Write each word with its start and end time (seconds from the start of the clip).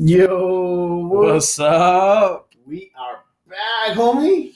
Yo, 0.00 1.08
What's 1.08 1.58
up? 1.58 2.54
We 2.64 2.92
are 2.96 3.24
back, 3.48 3.96
homie. 3.96 4.54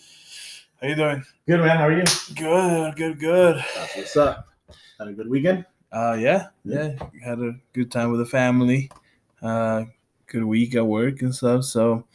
How 0.80 0.86
you 0.86 0.94
doing? 0.94 1.24
Good 1.48 1.58
man. 1.58 1.78
How 1.78 1.88
are 1.88 1.92
you? 1.92 2.04
Good, 2.36 2.94
good, 2.94 3.18
good. 3.18 3.56
That's 3.74 3.96
what's 3.96 4.16
up. 4.16 4.46
Had 5.00 5.08
a 5.08 5.12
good 5.12 5.28
weekend. 5.28 5.66
Uh, 5.90 6.16
yeah, 6.16 6.46
yeah. 6.64 6.92
Had 7.24 7.40
a 7.40 7.56
good 7.72 7.90
time 7.90 8.12
with 8.12 8.20
the 8.20 8.26
family. 8.26 8.88
Uh, 9.42 9.86
good 10.28 10.44
week 10.44 10.76
at 10.76 10.86
work 10.86 11.22
and 11.22 11.34
stuff. 11.34 11.64
So, 11.64 12.06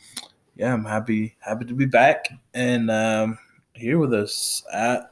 yeah, 0.55 0.73
I'm 0.73 0.85
happy, 0.85 1.35
happy 1.41 1.65
to 1.65 1.73
be 1.73 1.85
back 1.85 2.29
and 2.53 2.89
um, 2.89 3.37
here 3.73 3.99
with 3.99 4.13
us 4.13 4.63
at 4.71 5.11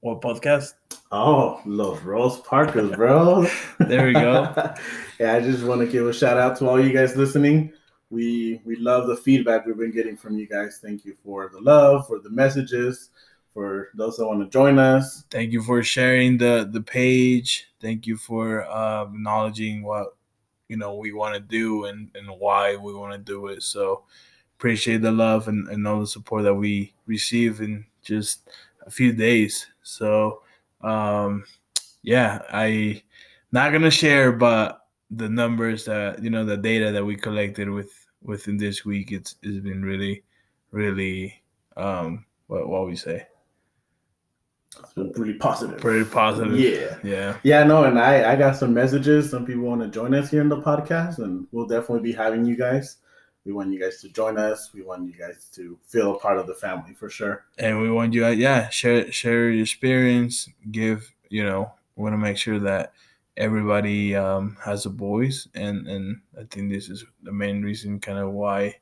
what 0.00 0.20
podcast? 0.20 0.74
Oh, 1.12 1.60
Los 1.64 2.00
Rose 2.02 2.40
Parkers, 2.40 2.90
bro. 2.96 3.46
There 3.78 4.06
we 4.06 4.12
go. 4.14 4.52
yeah, 5.20 5.34
I 5.34 5.40
just 5.40 5.62
want 5.64 5.80
to 5.80 5.86
give 5.86 6.06
a 6.06 6.12
shout 6.12 6.38
out 6.38 6.56
to 6.58 6.68
all 6.68 6.84
you 6.84 6.92
guys 6.92 7.16
listening. 7.16 7.72
We 8.10 8.60
we 8.64 8.76
love 8.76 9.06
the 9.06 9.16
feedback 9.16 9.66
we've 9.66 9.76
been 9.76 9.92
getting 9.92 10.16
from 10.16 10.38
you 10.38 10.46
guys. 10.46 10.80
Thank 10.82 11.04
you 11.04 11.16
for 11.24 11.50
the 11.52 11.60
love, 11.60 12.06
for 12.06 12.18
the 12.18 12.30
messages, 12.30 13.10
for 13.52 13.88
those 13.94 14.16
that 14.16 14.26
want 14.26 14.40
to 14.40 14.48
join 14.48 14.78
us. 14.78 15.24
Thank 15.30 15.52
you 15.52 15.62
for 15.62 15.82
sharing 15.82 16.38
the 16.38 16.68
the 16.70 16.80
page. 16.80 17.68
Thank 17.80 18.06
you 18.06 18.16
for 18.16 18.64
uh, 18.64 19.04
acknowledging 19.04 19.82
what 19.82 20.16
you 20.68 20.76
know 20.76 20.94
we 20.96 21.12
want 21.12 21.34
to 21.34 21.40
do 21.40 21.84
and 21.86 22.10
and 22.14 22.28
why 22.28 22.76
we 22.76 22.94
want 22.94 23.12
to 23.12 23.18
do 23.18 23.48
it. 23.48 23.62
So 23.62 24.04
appreciate 24.58 25.02
the 25.02 25.12
love 25.12 25.48
and, 25.48 25.68
and 25.68 25.86
all 25.86 26.00
the 26.00 26.06
support 26.06 26.44
that 26.44 26.54
we 26.54 26.94
receive 27.06 27.60
in 27.60 27.84
just 28.02 28.48
a 28.86 28.90
few 28.90 29.12
days. 29.12 29.66
So 29.82 30.42
um 30.84 31.44
yeah, 32.02 32.42
I 32.52 33.02
not 33.52 33.72
gonna 33.72 33.90
share 33.90 34.32
but 34.32 34.80
the 35.10 35.28
numbers 35.28 35.84
that 35.86 36.22
you 36.22 36.30
know 36.30 36.44
the 36.44 36.56
data 36.56 36.92
that 36.92 37.04
we 37.04 37.16
collected 37.16 37.68
with 37.70 37.90
within 38.22 38.56
this 38.56 38.84
week 38.84 39.12
it's 39.12 39.36
it's 39.42 39.60
been 39.60 39.82
really 39.84 40.22
really 40.70 41.42
um 41.76 42.24
what 42.48 42.68
what 42.68 42.86
we 42.86 42.96
say 42.96 43.26
It's 44.80 44.92
been 44.94 45.12
pretty 45.12 45.34
positive. 45.34 45.78
pretty 45.78 46.04
positive 46.04 46.58
Yeah. 46.58 46.96
yeah 47.04 47.36
Yeah, 47.42 47.62
no, 47.64 47.84
and 47.84 47.98
I 47.98 48.32
I 48.32 48.36
got 48.36 48.56
some 48.56 48.74
messages. 48.74 49.30
Some 49.30 49.46
people 49.46 49.62
want 49.64 49.82
to 49.82 49.88
join 49.88 50.14
us 50.14 50.30
here 50.30 50.40
in 50.40 50.48
the 50.48 50.60
podcast, 50.60 51.18
and 51.18 51.46
we'll 51.52 51.66
definitely 51.66 52.02
be 52.10 52.12
having 52.16 52.44
you 52.44 52.56
guys. 52.56 52.96
We 53.44 53.52
want 53.52 53.72
you 53.72 53.78
guys 53.80 54.00
to 54.00 54.08
join 54.08 54.38
us. 54.38 54.70
We 54.72 54.82
want 54.82 55.06
you 55.06 55.12
guys 55.12 55.48
to 55.54 55.78
feel 55.86 56.16
a 56.16 56.18
part 56.18 56.38
of 56.38 56.46
the 56.46 56.54
family 56.54 56.94
for 56.94 57.10
sure. 57.10 57.44
and 57.58 57.80
we 57.80 57.90
want 57.90 58.14
you 58.14 58.24
uh, 58.26 58.30
yeah 58.30 58.68
share 58.70 59.10
share 59.12 59.50
your 59.50 59.62
experience 59.62 60.48
give 60.70 61.12
you 61.28 61.44
know 61.44 61.70
we 61.96 62.02
want 62.02 62.14
to 62.14 62.18
make 62.18 62.36
sure 62.38 62.58
that 62.58 62.92
everybody 63.36 64.14
um, 64.14 64.56
has 64.64 64.86
a 64.86 64.88
voice 64.88 65.48
and 65.54 65.86
and 65.88 66.20
i 66.40 66.44
think 66.50 66.70
this 66.70 66.88
is 66.88 67.04
the 67.24 67.32
main 67.32 67.62
reason 67.62 67.98
kind 67.98 68.18
of 68.18 68.30
why 68.30 68.74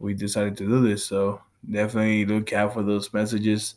we 0.00 0.12
decided 0.14 0.56
to 0.56 0.66
do 0.66 0.82
this 0.82 1.06
so 1.06 1.40
definitely 1.70 2.26
look 2.26 2.52
out 2.52 2.74
for 2.74 2.82
those 2.82 3.12
messages 3.14 3.76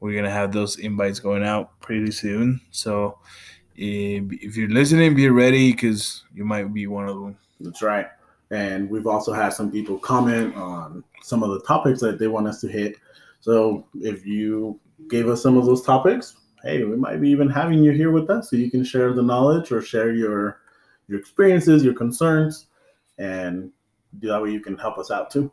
we're 0.00 0.16
gonna 0.16 0.30
have 0.30 0.50
those 0.52 0.78
invites 0.78 1.20
going 1.20 1.44
out 1.44 1.78
pretty 1.80 2.10
soon 2.10 2.60
so 2.70 3.18
if, 3.76 4.24
if 4.42 4.56
you're 4.56 4.68
listening 4.70 5.14
be 5.14 5.28
ready 5.28 5.72
because 5.72 6.24
you 6.34 6.44
might 6.44 6.72
be 6.72 6.86
one 6.86 7.06
of 7.08 7.14
them 7.20 7.36
That's 7.60 7.82
right. 7.82 8.06
And 8.50 8.90
we've 8.90 9.06
also 9.06 9.32
had 9.32 9.50
some 9.50 9.70
people 9.70 9.98
comment 9.98 10.56
on 10.56 11.04
some 11.22 11.42
of 11.42 11.50
the 11.50 11.60
topics 11.66 12.00
that 12.00 12.18
they 12.18 12.26
want 12.26 12.48
us 12.48 12.60
to 12.62 12.68
hit. 12.68 12.96
So 13.40 13.86
if 13.94 14.26
you 14.26 14.78
gave 15.08 15.28
us 15.28 15.42
some 15.42 15.56
of 15.56 15.66
those 15.66 15.82
topics, 15.82 16.36
hey, 16.62 16.84
we 16.84 16.96
might 16.96 17.20
be 17.20 17.30
even 17.30 17.48
having 17.48 17.82
you 17.82 17.92
here 17.92 18.10
with 18.10 18.28
us 18.28 18.50
so 18.50 18.56
you 18.56 18.70
can 18.70 18.84
share 18.84 19.12
the 19.12 19.22
knowledge 19.22 19.72
or 19.72 19.80
share 19.80 20.12
your 20.12 20.60
your 21.08 21.18
experiences, 21.18 21.82
your 21.84 21.94
concerns, 21.94 22.66
and 23.18 23.70
that 24.22 24.40
way 24.40 24.50
you 24.50 24.60
can 24.60 24.76
help 24.76 24.98
us 24.98 25.10
out 25.10 25.30
too. 25.30 25.50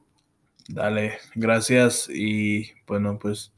Dale, 0.70 1.18
gracias. 1.36 2.10
Y 2.10 2.72
bueno, 2.86 3.18
pues 3.20 3.52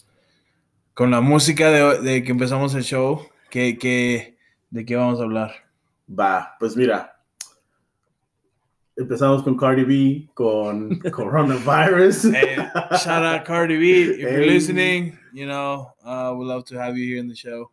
con 0.94 1.12
la 1.12 1.22
música 1.22 1.72
de, 1.72 2.02
de 2.02 2.24
que 2.24 2.32
empezamos 2.32 2.76
el 2.76 2.84
show, 2.84 3.26
¿qué, 3.50 3.78
qué, 3.78 4.38
¿de 4.70 4.86
qué 4.86 4.96
vamos 4.96 5.20
a 5.20 5.24
hablar? 5.24 5.52
Va, 6.08 6.56
pues 6.60 6.76
mira. 6.76 7.19
Empezamos 9.00 9.44
con 9.44 9.56
Cardi 9.58 9.86
B, 9.86 10.30
con 10.34 11.00
coronavirus. 11.12 12.34
Hey, 12.34 12.56
shout 12.98 13.24
out 13.24 13.46
Cardi 13.46 13.78
B. 13.78 14.02
If 14.02 14.20
you're 14.20 14.46
listening, 14.46 15.18
you 15.32 15.48
know, 15.48 15.94
uh, 16.04 16.36
we'd 16.38 16.48
love 16.48 16.66
to 16.66 16.78
have 16.78 16.98
you 16.98 17.06
here 17.06 17.18
in 17.18 17.30
the 17.30 17.36
show. 17.36 17.72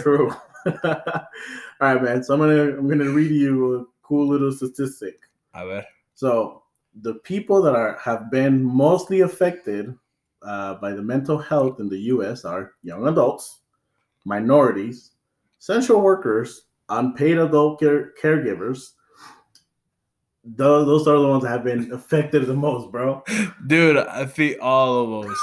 True. 0.00 0.32
All 0.84 1.24
right, 1.80 2.02
man. 2.02 2.24
So 2.24 2.34
I'm 2.34 2.40
gonna 2.40 2.76
I'm 2.76 2.88
gonna 2.88 3.10
read 3.10 3.30
you 3.30 3.76
a 3.76 3.84
cool 4.02 4.26
little 4.26 4.50
statistic. 4.50 5.20
A 5.54 5.64
ver. 5.64 5.86
So 6.16 6.64
the 7.00 7.14
people 7.14 7.62
that 7.62 7.76
are 7.76 7.96
have 8.02 8.28
been 8.28 8.60
mostly 8.60 9.20
affected 9.20 9.96
uh, 10.42 10.74
by 10.74 10.92
the 10.92 11.02
mental 11.02 11.38
health 11.38 11.78
in 11.78 11.88
the 11.88 11.98
U.S. 12.10 12.44
are 12.44 12.72
young 12.82 13.06
adults, 13.06 13.60
minorities, 14.24 15.12
essential 15.60 16.00
workers, 16.00 16.62
unpaid 16.88 17.38
adult 17.38 17.78
care- 17.78 18.12
caregivers. 18.20 18.94
Those, 20.44 20.86
those 20.86 21.06
are 21.06 21.20
the 21.20 21.28
ones 21.28 21.44
that 21.44 21.50
have 21.50 21.62
been 21.62 21.92
affected 21.92 22.46
the 22.46 22.54
most, 22.54 22.90
bro. 22.90 23.22
Dude, 23.66 23.96
I 23.96 24.26
feed 24.26 24.58
all 24.58 25.22
of 25.22 25.30
us. 25.30 25.40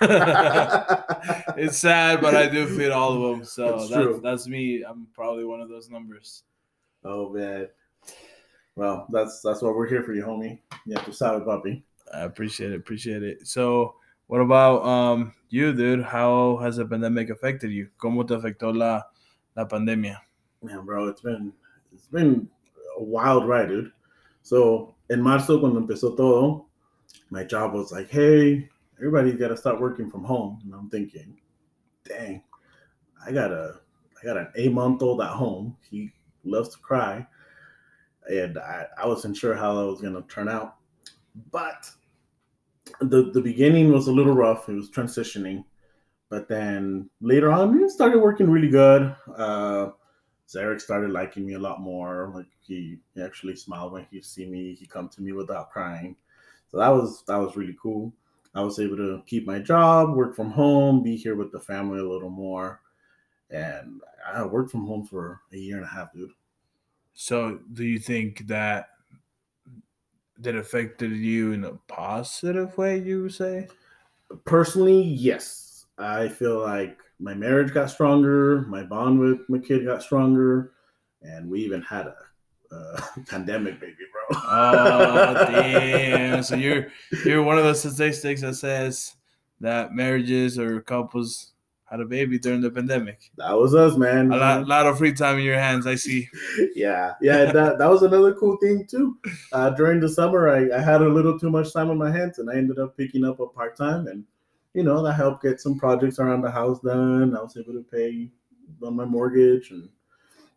it's 1.56 1.78
sad, 1.78 2.20
but 2.20 2.34
I 2.34 2.48
do 2.48 2.66
feed 2.66 2.90
all 2.90 3.12
of 3.12 3.30
them. 3.30 3.44
So 3.44 3.78
that's, 3.78 3.90
true. 3.90 4.20
that's 4.22 4.48
me. 4.48 4.82
I'm 4.82 5.06
probably 5.14 5.44
one 5.44 5.60
of 5.60 5.68
those 5.68 5.88
numbers. 5.88 6.42
oh 7.04 7.30
man. 7.30 7.68
Well, 8.74 9.06
that's 9.10 9.40
that's 9.42 9.60
why 9.62 9.70
we're 9.70 9.88
here 9.88 10.02
for 10.04 10.14
you, 10.14 10.24
homie. 10.24 10.60
Yeah, 10.86 11.00
to 11.00 11.12
sabe, 11.12 11.44
puppy. 11.44 11.84
I 12.14 12.20
appreciate 12.20 12.72
it. 12.72 12.76
Appreciate 12.76 13.22
it. 13.24 13.46
So, 13.46 13.96
what 14.28 14.40
about 14.40 14.84
um 14.84 15.34
you, 15.48 15.72
dude? 15.72 16.04
How 16.04 16.58
has 16.58 16.76
the 16.76 16.86
pandemic 16.86 17.30
affected 17.30 17.70
you? 17.70 17.88
¿Cómo 18.00 18.26
te 18.26 18.34
afectó 18.34 18.76
la, 18.76 19.02
la 19.56 19.64
pandemia? 19.64 20.18
Man, 20.62 20.84
bro, 20.84 21.08
it's 21.08 21.20
been 21.20 21.52
it's 21.92 22.06
been 22.06 22.48
a 22.96 23.02
wild 23.02 23.48
ride, 23.48 23.68
dude. 23.68 23.92
So 24.48 24.94
in 25.10 25.20
marzo, 25.20 25.60
cuando 25.60 25.78
empezó 25.78 26.16
todo, 26.16 26.68
my 27.28 27.44
job 27.44 27.74
was 27.74 27.92
like, 27.92 28.08
"Hey, 28.08 28.66
everybody's 28.96 29.38
got 29.38 29.48
to 29.48 29.56
start 29.58 29.78
working 29.78 30.08
from 30.10 30.24
home," 30.24 30.58
and 30.64 30.72
I'm 30.74 30.88
thinking, 30.88 31.38
"Dang, 32.02 32.42
I 33.26 33.30
got 33.30 33.52
a 33.52 33.80
I 34.18 34.24
got 34.24 34.38
an 34.38 34.48
eight 34.56 34.72
month 34.72 35.02
old 35.02 35.20
at 35.20 35.28
home. 35.28 35.76
He 35.90 36.14
loves 36.44 36.70
to 36.70 36.78
cry, 36.78 37.26
and 38.30 38.56
I, 38.58 38.86
I 38.96 39.06
wasn't 39.06 39.36
sure 39.36 39.54
how 39.54 39.74
that 39.74 39.86
was 39.86 40.00
gonna 40.00 40.22
turn 40.22 40.48
out, 40.48 40.76
but 41.52 41.90
the 43.02 43.30
the 43.30 43.42
beginning 43.42 43.92
was 43.92 44.08
a 44.08 44.12
little 44.12 44.32
rough. 44.34 44.70
It 44.70 44.76
was 44.76 44.90
transitioning, 44.90 45.62
but 46.30 46.48
then 46.48 47.10
later 47.20 47.52
on, 47.52 47.82
it 47.82 47.90
started 47.90 48.20
working 48.20 48.48
really 48.50 48.70
good. 48.70 49.14
Uh, 49.36 49.90
Zarek 50.48 50.80
started 50.80 51.10
liking 51.10 51.44
me 51.44 51.54
a 51.54 51.58
lot 51.58 51.80
more. 51.80 52.32
Like 52.34 52.46
he, 52.60 52.98
he 53.14 53.22
actually 53.22 53.56
smiled 53.56 53.92
when 53.92 54.06
he 54.10 54.22
see 54.22 54.46
me. 54.46 54.74
He 54.74 54.86
come 54.86 55.08
to 55.10 55.22
me 55.22 55.32
without 55.32 55.70
crying. 55.70 56.16
So 56.70 56.78
that 56.78 56.88
was 56.88 57.22
that 57.26 57.36
was 57.36 57.56
really 57.56 57.76
cool. 57.80 58.12
I 58.54 58.62
was 58.62 58.78
able 58.78 58.96
to 58.96 59.22
keep 59.26 59.46
my 59.46 59.58
job, 59.58 60.14
work 60.14 60.34
from 60.34 60.50
home, 60.50 61.02
be 61.02 61.16
here 61.16 61.36
with 61.36 61.52
the 61.52 61.60
family 61.60 62.00
a 62.00 62.08
little 62.08 62.30
more, 62.30 62.80
and 63.50 64.00
I 64.26 64.44
worked 64.44 64.70
from 64.70 64.86
home 64.86 65.04
for 65.04 65.40
a 65.52 65.56
year 65.56 65.76
and 65.76 65.84
a 65.84 65.88
half, 65.88 66.12
dude. 66.12 66.30
So, 67.12 67.60
do 67.72 67.84
you 67.84 67.98
think 67.98 68.46
that 68.46 68.88
that 70.38 70.54
affected 70.54 71.12
you 71.12 71.52
in 71.52 71.64
a 71.64 71.74
positive 71.88 72.76
way? 72.78 72.98
You 72.98 73.24
would 73.24 73.34
say? 73.34 73.68
Personally, 74.44 75.02
yes, 75.02 75.86
I 75.98 76.28
feel 76.28 76.60
like 76.60 76.98
my 77.20 77.34
marriage 77.34 77.72
got 77.72 77.90
stronger, 77.90 78.62
my 78.62 78.82
bond 78.82 79.18
with 79.18 79.48
my 79.48 79.58
kid 79.58 79.84
got 79.84 80.02
stronger, 80.02 80.72
and 81.22 81.48
we 81.48 81.60
even 81.60 81.82
had 81.82 82.06
a, 82.06 82.14
pandemic 83.26 83.80
baby, 83.80 83.96
bro. 84.12 84.40
Oh 84.46 85.34
damn! 85.50 86.42
So 86.42 86.54
you're 86.54 86.88
you're 87.24 87.42
one 87.42 87.56
of 87.56 87.64
those 87.64 87.80
statistics 87.80 88.42
that 88.42 88.56
says 88.56 89.16
that 89.60 89.94
marriages 89.94 90.58
or 90.58 90.82
couples 90.82 91.52
had 91.90 92.00
a 92.00 92.04
baby 92.04 92.38
during 92.38 92.60
the 92.60 92.70
pandemic. 92.70 93.30
That 93.38 93.56
was 93.58 93.74
us, 93.74 93.96
man. 93.96 94.30
A 94.30 94.36
lot, 94.36 94.68
lot 94.68 94.86
of 94.86 94.98
free 94.98 95.14
time 95.14 95.38
in 95.38 95.44
your 95.44 95.58
hands. 95.58 95.86
I 95.86 95.94
see. 95.94 96.28
yeah, 96.74 97.14
yeah, 97.22 97.50
that, 97.50 97.78
that 97.78 97.88
was 97.88 98.02
another 98.02 98.34
cool 98.34 98.58
thing 98.58 98.86
too. 98.86 99.16
Uh, 99.52 99.70
during 99.70 100.00
the 100.00 100.08
summer, 100.08 100.50
I, 100.50 100.76
I 100.76 100.82
had 100.82 101.00
a 101.00 101.08
little 101.08 101.38
too 101.38 101.50
much 101.50 101.72
time 101.72 101.88
on 101.88 101.96
my 101.96 102.10
hands, 102.10 102.38
and 102.38 102.50
I 102.50 102.56
ended 102.56 102.78
up 102.78 102.96
picking 102.96 103.24
up 103.24 103.40
a 103.40 103.46
part 103.46 103.76
time, 103.76 104.06
and 104.06 104.24
you 104.78 104.84
know 104.84 105.02
that 105.02 105.14
helped 105.14 105.42
get 105.42 105.60
some 105.60 105.78
projects 105.78 106.18
around 106.20 106.42
the 106.42 106.50
house 106.50 106.80
done. 106.80 107.36
I 107.36 107.42
was 107.42 107.56
able 107.56 107.74
to 107.74 107.84
pay 107.84 108.30
on 108.86 108.96
my 108.96 109.04
mortgage, 109.06 109.70
and 109.72 109.90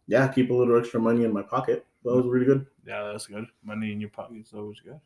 yeah, 0.08 0.28
keep 0.28 0.50
a 0.52 0.54
little 0.54 0.78
extra 0.80 1.00
money 1.00 1.26
in 1.26 1.34
my 1.34 1.44
pocket. 1.44 1.86
That 2.06 2.16
was 2.16 2.28
really 2.28 2.46
good 2.48 2.68
Yeah, 2.86 3.04
that's 3.12 3.28
good. 3.28 3.46
Money 3.64 3.92
in 3.92 4.00
your 4.02 4.10
pocket 4.10 4.38
is 4.38 4.54
always 4.54 4.80
good. 4.80 5.00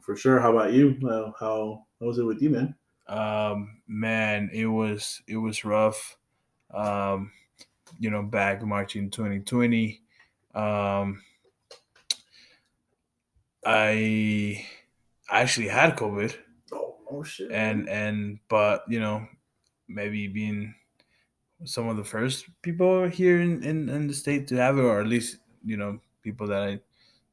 for 0.00 0.16
sure. 0.16 0.40
How 0.40 0.52
about 0.56 0.72
you? 0.72 0.96
Uh, 1.06 1.32
how 1.38 1.86
how 2.00 2.06
was 2.06 2.18
it 2.18 2.24
with 2.24 2.40
you, 2.42 2.50
man? 2.50 2.76
Um, 3.06 3.82
man, 3.86 4.50
it 4.52 4.66
was 4.66 5.22
it 5.28 5.36
was 5.36 5.64
rough. 5.64 6.18
Um, 6.72 7.32
you 7.98 8.10
know, 8.10 8.22
back 8.22 8.62
March 8.62 8.96
in 8.96 9.10
2020. 9.10 10.02
Um, 10.54 11.22
I 13.64 14.66
actually 15.30 15.68
had 15.68 15.96
COVID, 15.96 16.36
Oh, 17.16 17.22
shit. 17.22 17.50
and 17.50 17.88
and 17.88 18.38
but 18.48 18.84
you 18.88 19.00
know, 19.00 19.26
maybe 19.88 20.28
being 20.28 20.74
some 21.64 21.88
of 21.88 21.96
the 21.96 22.04
first 22.04 22.46
people 22.62 23.08
here 23.08 23.40
in, 23.40 23.62
in, 23.62 23.88
in 23.88 24.06
the 24.06 24.14
state 24.14 24.46
to 24.48 24.56
have 24.56 24.78
it, 24.78 24.82
or 24.82 25.00
at 25.00 25.06
least 25.06 25.38
you 25.64 25.76
know 25.76 25.98
people 26.22 26.46
that 26.48 26.62
I 26.62 26.80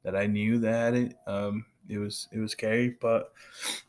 that 0.04 0.16
I 0.16 0.28
knew 0.28 0.60
that 0.60 0.72
had 0.72 0.94
it. 0.94 1.16
Um, 1.28 1.66
it 1.90 1.98
was 1.98 2.28
it 2.32 2.40
was 2.40 2.52
scary, 2.52 2.96
but 3.02 3.34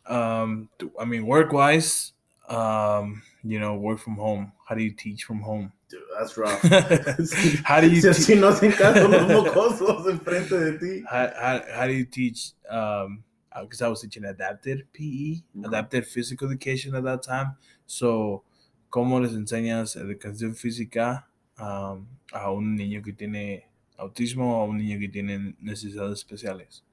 um, 0.06 0.68
I 0.98 1.04
mean, 1.04 1.26
work 1.26 1.52
wise, 1.52 2.12
um, 2.48 3.22
you 3.44 3.60
know, 3.60 3.74
work 3.74 4.00
from 4.00 4.16
home. 4.16 4.52
How 4.66 4.74
do 4.74 4.82
you 4.82 4.92
teach 4.92 5.24
from 5.24 5.40
home? 5.40 5.72
Dude, 5.88 6.02
that's 6.18 6.36
rough. 6.36 6.60
how 7.64 7.80
do 7.80 7.88
you 7.88 8.02
te- 8.02 8.08
así 8.08 8.34
no 8.36 8.48
hacen 8.50 8.72
caso 8.72 9.06
los 9.06 9.28
mocosos 9.28 10.06
enfrente 10.10 10.58
de 10.58 10.78
ti. 10.78 11.04
how, 11.08 11.30
how, 11.38 11.62
how 11.72 11.86
do 11.86 11.92
you 11.92 12.04
teach 12.04 12.52
um 12.68 13.22
because 13.62 13.82
i 13.82 13.88
was 13.88 14.00
teaching 14.02 14.24
adapted 14.24 14.86
pe 14.92 15.42
Mhm. 15.54 15.64
adapted 15.66 16.06
physical 16.06 16.48
education 16.48 16.94
at 16.94 17.04
that 17.04 17.22
time. 17.22 17.56
So 17.86 18.44
cómo 18.90 19.20
les 19.20 19.32
enseñas 19.34 19.96
educación 19.96 20.54
física 20.56 21.28
um, 21.58 22.08
a 22.32 22.50
un 22.50 22.76
niño 22.76 23.02
que 23.02 23.12
tiene 23.12 23.68
autismo 23.96 24.58
o 24.58 24.62
a 24.62 24.64
un 24.66 24.78
niño 24.78 24.98
que 24.98 25.08
tiene 25.08 25.54
necesidades 25.60 26.18
especiales? 26.18 26.84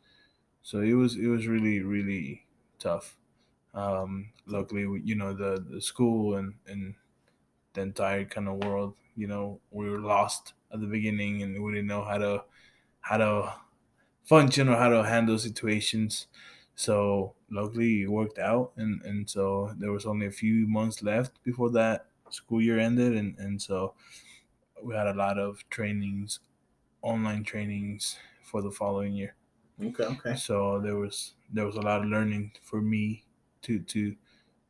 So 0.63 0.81
it 0.81 0.93
was 0.93 1.15
it 1.17 1.27
was 1.27 1.47
really 1.47 1.81
really 1.81 2.47
tough. 2.79 3.17
Um 3.73 4.33
luckily 4.45 4.83
you 5.03 5.15
know 5.15 5.33
the 5.33 5.59
the 5.61 5.81
school 5.81 6.35
and 6.35 6.55
and 6.67 6.95
the 7.73 7.81
entire 7.81 8.25
kind 8.25 8.47
of 8.47 8.63
world 8.63 8.95
you 9.15 9.27
know 9.27 9.61
we 9.71 9.89
were 9.89 9.99
lost 9.99 10.53
at 10.71 10.79
the 10.81 10.87
beginning 10.87 11.41
and 11.43 11.61
we 11.63 11.71
didn't 11.71 11.87
know 11.87 12.03
how 12.03 12.17
to 12.17 12.45
how 13.01 13.17
to 13.17 13.61
function 14.23 14.69
or 14.69 14.77
how 14.77 14.89
to 14.89 15.03
handle 15.03 15.39
situations 15.39 16.27
so 16.81 17.35
luckily 17.49 18.03
it 18.03 18.09
worked 18.09 18.39
out 18.39 18.73
and 18.77 19.01
and 19.03 19.29
so 19.29 19.73
there 19.79 19.91
was 19.91 20.05
only 20.05 20.27
a 20.27 20.31
few 20.43 20.67
months 20.67 21.03
left 21.03 21.43
before 21.43 21.69
that 21.71 22.07
school 22.29 22.61
year 22.61 22.79
ended 22.79 23.13
and 23.15 23.37
and 23.39 23.61
so 23.61 23.95
we 24.83 24.95
had 24.95 25.07
a 25.07 25.13
lot 25.15 25.37
of 25.39 25.67
trainings 25.69 26.39
online 27.03 27.43
trainings 27.43 28.17
for 28.43 28.61
the 28.61 28.71
following 28.71 29.13
year 29.15 29.35
Okay, 29.81 30.03
okay. 30.05 30.41
so 30.41 30.79
there 30.81 30.95
was 30.95 31.35
there 31.51 31.65
was 31.65 31.75
a 31.75 31.81
lot 31.81 32.01
of 32.01 32.07
learning 32.09 32.51
for 32.61 32.81
me 32.81 33.25
to 33.61 33.79
to 33.83 34.15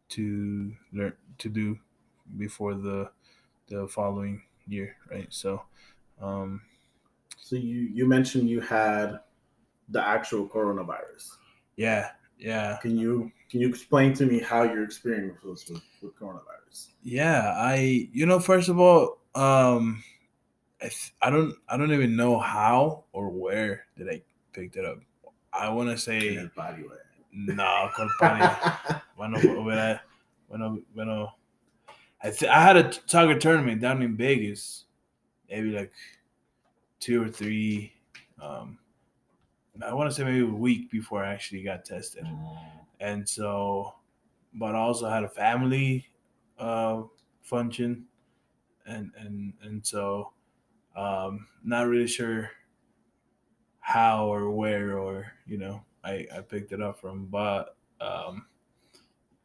to 0.09 0.75
learn 0.93 1.17
to 1.39 1.49
do 1.49 1.79
before 2.37 2.75
the 2.75 3.11
the 3.67 3.87
following 3.87 4.43
year 4.67 4.97
right 5.11 5.33
so 5.33 5.65
um 6.21 6.63
So 7.37 7.55
you 7.55 7.79
you 7.81 8.07
mentioned 8.07 8.49
you 8.49 8.61
had 8.61 9.19
the 9.89 10.01
actual 10.05 10.49
coronavirus. 10.49 11.37
Yeah 11.81 12.05
yeah 12.37 12.77
Can 12.81 12.97
you 12.97 13.31
can 13.49 13.59
you 13.61 13.67
explain 13.73 14.13
to 14.19 14.25
me 14.25 14.39
how 14.39 14.63
your 14.63 14.83
experience 14.83 15.41
was 15.43 15.59
with, 15.69 15.81
with 16.01 16.13
coronavirus? 16.19 16.77
yeah 17.03 17.53
i 17.57 18.07
you 18.13 18.25
know 18.25 18.39
first 18.39 18.69
of 18.69 18.77
all 18.79 19.19
um 19.35 20.03
I, 20.81 20.87
th- 20.89 21.13
I 21.21 21.29
don't 21.29 21.53
i 21.69 21.77
don't 21.77 21.91
even 21.93 22.15
know 22.15 22.37
how 22.39 23.05
or 23.13 23.29
where 23.29 23.85
did 23.97 24.07
i 24.09 24.21
pick 24.53 24.75
it 24.75 24.85
up 24.85 24.99
i 25.53 25.69
want 25.69 25.89
to 25.89 25.97
say 25.97 26.37
el 26.37 26.49
patio, 26.55 26.85
eh. 26.89 26.97
no 27.33 27.89
compadre. 27.95 28.49
bueno 29.17 29.37
hubiera- 29.39 29.99
bueno 30.49 30.79
bueno 30.95 31.33
I, 32.23 32.29
th- 32.29 32.51
I 32.51 32.61
had 32.61 32.77
a 32.77 32.91
soccer 33.07 33.37
tournament 33.39 33.81
down 33.81 34.01
in 34.03 34.15
vegas 34.15 34.85
maybe 35.49 35.71
like 35.71 35.91
two 36.99 37.23
or 37.23 37.29
three 37.29 37.91
um 38.41 38.77
i 39.83 39.93
want 39.93 40.09
to 40.09 40.15
say 40.15 40.23
maybe 40.23 40.41
a 40.41 40.45
week 40.45 40.89
before 40.91 41.23
i 41.23 41.33
actually 41.33 41.63
got 41.63 41.85
tested. 41.85 42.25
And 42.99 43.27
so 43.27 43.95
but 44.53 44.75
I 44.75 44.79
also 44.79 45.09
had 45.09 45.23
a 45.23 45.29
family 45.29 46.07
uh 46.57 47.03
function. 47.41 48.07
And 48.85 49.11
and 49.15 49.53
and 49.61 49.85
so 49.85 50.33
um 50.95 51.47
not 51.63 51.87
really 51.87 52.07
sure 52.07 52.51
how 53.79 54.27
or 54.27 54.51
where 54.51 54.97
or 54.99 55.33
you 55.45 55.57
know 55.57 55.83
i 56.03 56.27
i 56.35 56.41
picked 56.41 56.71
it 56.71 56.81
up 56.81 56.99
from 56.99 57.25
but 57.27 57.75
um 57.99 58.47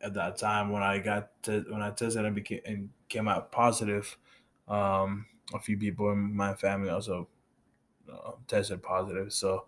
at 0.00 0.15
that 0.15 0.37
time 0.37 0.71
when 0.71 0.83
i 0.83 0.99
got 0.99 1.43
to 1.43 1.65
when 1.71 1.83
i 1.83 1.91
tested 1.91 2.25
and 2.25 2.35
became 2.35 2.61
and 2.67 2.91
came 3.09 3.29
out 3.29 3.50
positive 3.50 4.19
um 4.69 5.27
a 5.55 5.61
few 5.61 5.77
people 5.79 6.11
in 6.12 6.35
my 6.37 6.55
family 6.55 6.91
also 6.91 7.29
uh, 8.12 8.33
tested 8.47 8.83
positive. 8.83 9.33
So 9.33 9.67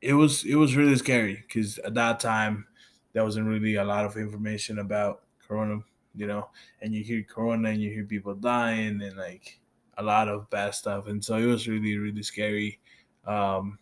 it 0.00 0.14
was 0.14 0.44
it 0.44 0.56
was 0.56 0.76
really 0.76 0.96
scary 0.96 1.44
because 1.46 1.78
at 1.78 1.94
that 1.94 2.20
time 2.20 2.66
there 3.12 3.24
wasn't 3.24 3.46
really 3.46 3.74
a 3.74 3.84
lot 3.84 4.04
of 4.04 4.16
information 4.16 4.78
about 4.78 5.22
corona 5.46 5.80
you 6.14 6.26
know? 6.26 6.48
And 6.80 6.94
you 6.94 7.02
hear 7.02 7.22
corona 7.22 7.70
and 7.70 7.80
you 7.80 7.90
hear 7.90 8.04
people 8.04 8.34
dying 8.34 9.00
and 9.02 9.16
like 9.16 9.60
a 9.96 10.02
lot 10.02 10.28
of 10.28 10.48
bad 10.50 10.74
stuff. 10.74 11.06
And 11.06 11.24
so 11.24 11.36
it 11.36 11.46
was 11.46 11.68
really 11.68 11.96
really 11.98 12.22
scary 12.22 12.80
um 13.26 13.78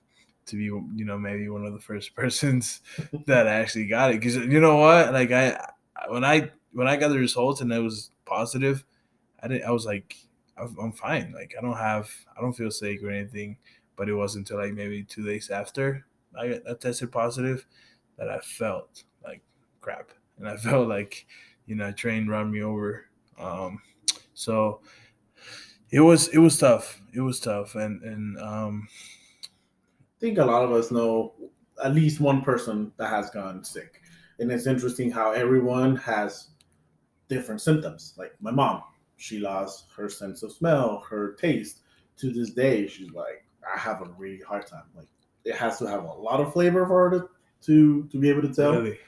to 0.47 0.56
be 0.56 0.65
you 0.65 1.05
know 1.05 1.19
maybe 1.19 1.49
one 1.49 1.65
of 1.65 1.73
the 1.73 1.79
first 1.79 2.15
persons 2.17 2.81
that 3.26 3.47
actually 3.47 3.87
got 3.87 4.11
it. 4.11 4.21
Because 4.21 4.37
you 4.37 4.61
know 4.61 4.76
what? 4.76 5.12
Like 5.12 5.32
i 5.32 5.59
when 6.09 6.25
i 6.25 6.50
when 6.73 6.88
i 6.88 6.97
got 6.97 7.09
the 7.09 7.19
results 7.19 7.61
and 7.61 7.73
it 7.73 7.81
was 7.81 8.11
positive 8.25 8.85
i 9.43 9.49
didn't 9.49 9.64
i 9.64 9.71
was 9.71 9.87
like 9.87 10.17
i'm 10.59 10.93
fine. 10.93 11.32
Like 11.32 11.55
i 11.56 11.62
don't 11.62 11.76
have 11.76 12.11
i 12.37 12.41
don't 12.41 12.53
feel 12.53 12.71
sick 12.71 13.03
or 13.03 13.11
anything. 13.11 13.59
But 13.97 14.09
it 14.09 14.14
wasn't 14.14 14.49
until 14.49 14.64
like 14.64 14.75
maybe 14.75 15.03
two 15.03 15.25
days 15.25 15.50
after 15.50 16.06
i, 16.37 16.61
I 16.69 16.75
tested 16.75 17.13
positive 17.13 17.67
that 18.17 18.29
i 18.29 18.39
felt 18.41 19.05
like 19.25 19.43
crap 19.81 20.11
and 20.39 20.49
i 20.49 20.57
felt 20.69 20.89
like 20.89 21.27
you 21.67 21.75
know 21.75 21.93
train 21.93 22.27
run 22.27 22.51
me 22.51 22.63
over 22.63 23.07
um 23.39 23.81
so 24.35 24.81
it 25.91 26.01
was 26.01 26.29
it 26.29 26.39
was 26.39 26.59
tough 26.59 27.01
it 27.15 27.21
was 27.21 27.41
tough 27.41 27.75
and 27.75 28.03
and 28.03 28.39
um 28.39 28.89
I 30.19 30.21
think 30.21 30.39
a 30.39 30.45
lot 30.45 30.65
of 30.65 30.73
us 30.73 30.91
know 30.91 31.35
at 31.85 31.95
least 31.95 32.21
one 32.21 32.43
person 32.43 32.91
that 32.97 33.09
has 33.09 33.31
gone 33.31 33.63
sick. 33.63 34.03
And 34.41 34.51
it's 34.51 34.67
interesting 34.67 35.12
how 35.12 35.31
everyone 35.31 35.95
has 35.97 36.49
different 37.29 37.61
symptoms. 37.61 38.14
Like 38.19 38.33
my 38.41 38.50
mom, 38.50 38.83
she 39.17 39.38
lost 39.38 39.87
her 39.97 40.09
sense 40.09 40.43
of 40.43 40.50
smell, 40.50 41.05
her 41.09 41.35
taste. 41.35 41.83
To 42.17 42.33
this 42.33 42.50
day, 42.50 42.88
she's 42.88 43.12
like, 43.12 43.45
I 43.62 43.79
have 43.79 44.02
a 44.02 44.11
really 44.19 44.41
hard 44.41 44.67
time. 44.67 44.83
Like 44.97 45.07
it 45.49 45.57
has 45.57 45.78
to 45.81 45.87
have 45.88 46.05
a 46.05 46.12
lot 46.12 46.40
of 46.40 46.52
flavor 46.52 46.87
for 46.87 47.11
her 47.11 47.19
to 47.21 47.31
to, 47.62 48.05
to 48.09 48.21
be 48.21 48.31
able 48.31 48.43
to 48.43 48.55
tell. 48.55 48.83
really, 48.83 48.99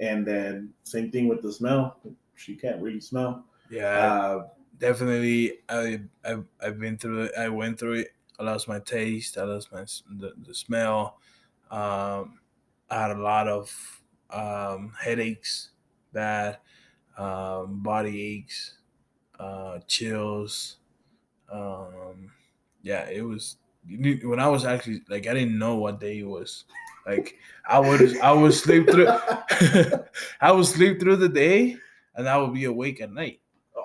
And 0.00 0.26
then 0.26 0.74
same 0.84 1.10
thing 1.10 1.28
with 1.28 1.42
the 1.42 1.52
smell. 1.52 2.00
She 2.36 2.56
can't 2.56 2.82
really 2.82 3.00
smell. 3.00 3.46
yeah 3.68 4.10
Uh, 4.10 4.48
definitely 4.78 5.60
I 5.68 6.02
I've, 6.24 6.46
I've 6.60 6.78
been 6.78 6.98
through 6.98 7.24
it. 7.24 7.32
I 7.38 7.48
went 7.48 7.78
through 7.78 7.94
it. 7.94 8.08
I 8.38 8.44
lost 8.44 8.68
my 8.68 8.80
taste. 8.80 9.38
I 9.38 9.44
lost 9.44 9.72
my 9.72 9.82
the, 9.82 10.34
the 10.38 10.54
smell. 10.54 11.20
Um, 11.70 12.40
I 12.90 13.02
had 13.02 13.12
a 13.12 13.20
lot 13.20 13.48
of 13.48 14.02
um, 14.30 14.94
headaches, 15.00 15.72
bad 16.12 16.60
um, 17.18 17.82
body 17.82 18.22
aches, 18.22 18.78
uh, 19.38 19.80
chills. 19.88 20.78
Um, 21.50 22.32
yeah, 22.82 23.08
it 23.10 23.22
was 23.22 23.58
when 23.86 24.38
I 24.40 24.48
was 24.48 24.64
actually 24.64 25.02
like 25.08 25.26
I 25.26 25.34
didn't 25.34 25.58
know 25.58 25.76
what 25.76 26.00
day 26.00 26.20
it 26.20 26.26
was. 26.28 26.64
Like 27.06 27.36
I 27.66 27.78
would 27.78 28.18
I 28.20 28.32
would 28.32 28.52
sleep 28.54 28.88
through 28.90 29.08
I 30.40 30.52
would 30.52 30.66
sleep 30.66 31.00
through 31.00 31.16
the 31.16 31.28
day 31.28 31.76
and 32.14 32.28
I 32.28 32.36
would 32.38 32.52
be 32.54 32.64
awake 32.64 33.00
at 33.00 33.12
night. 33.12 33.40
oh, 33.76 33.84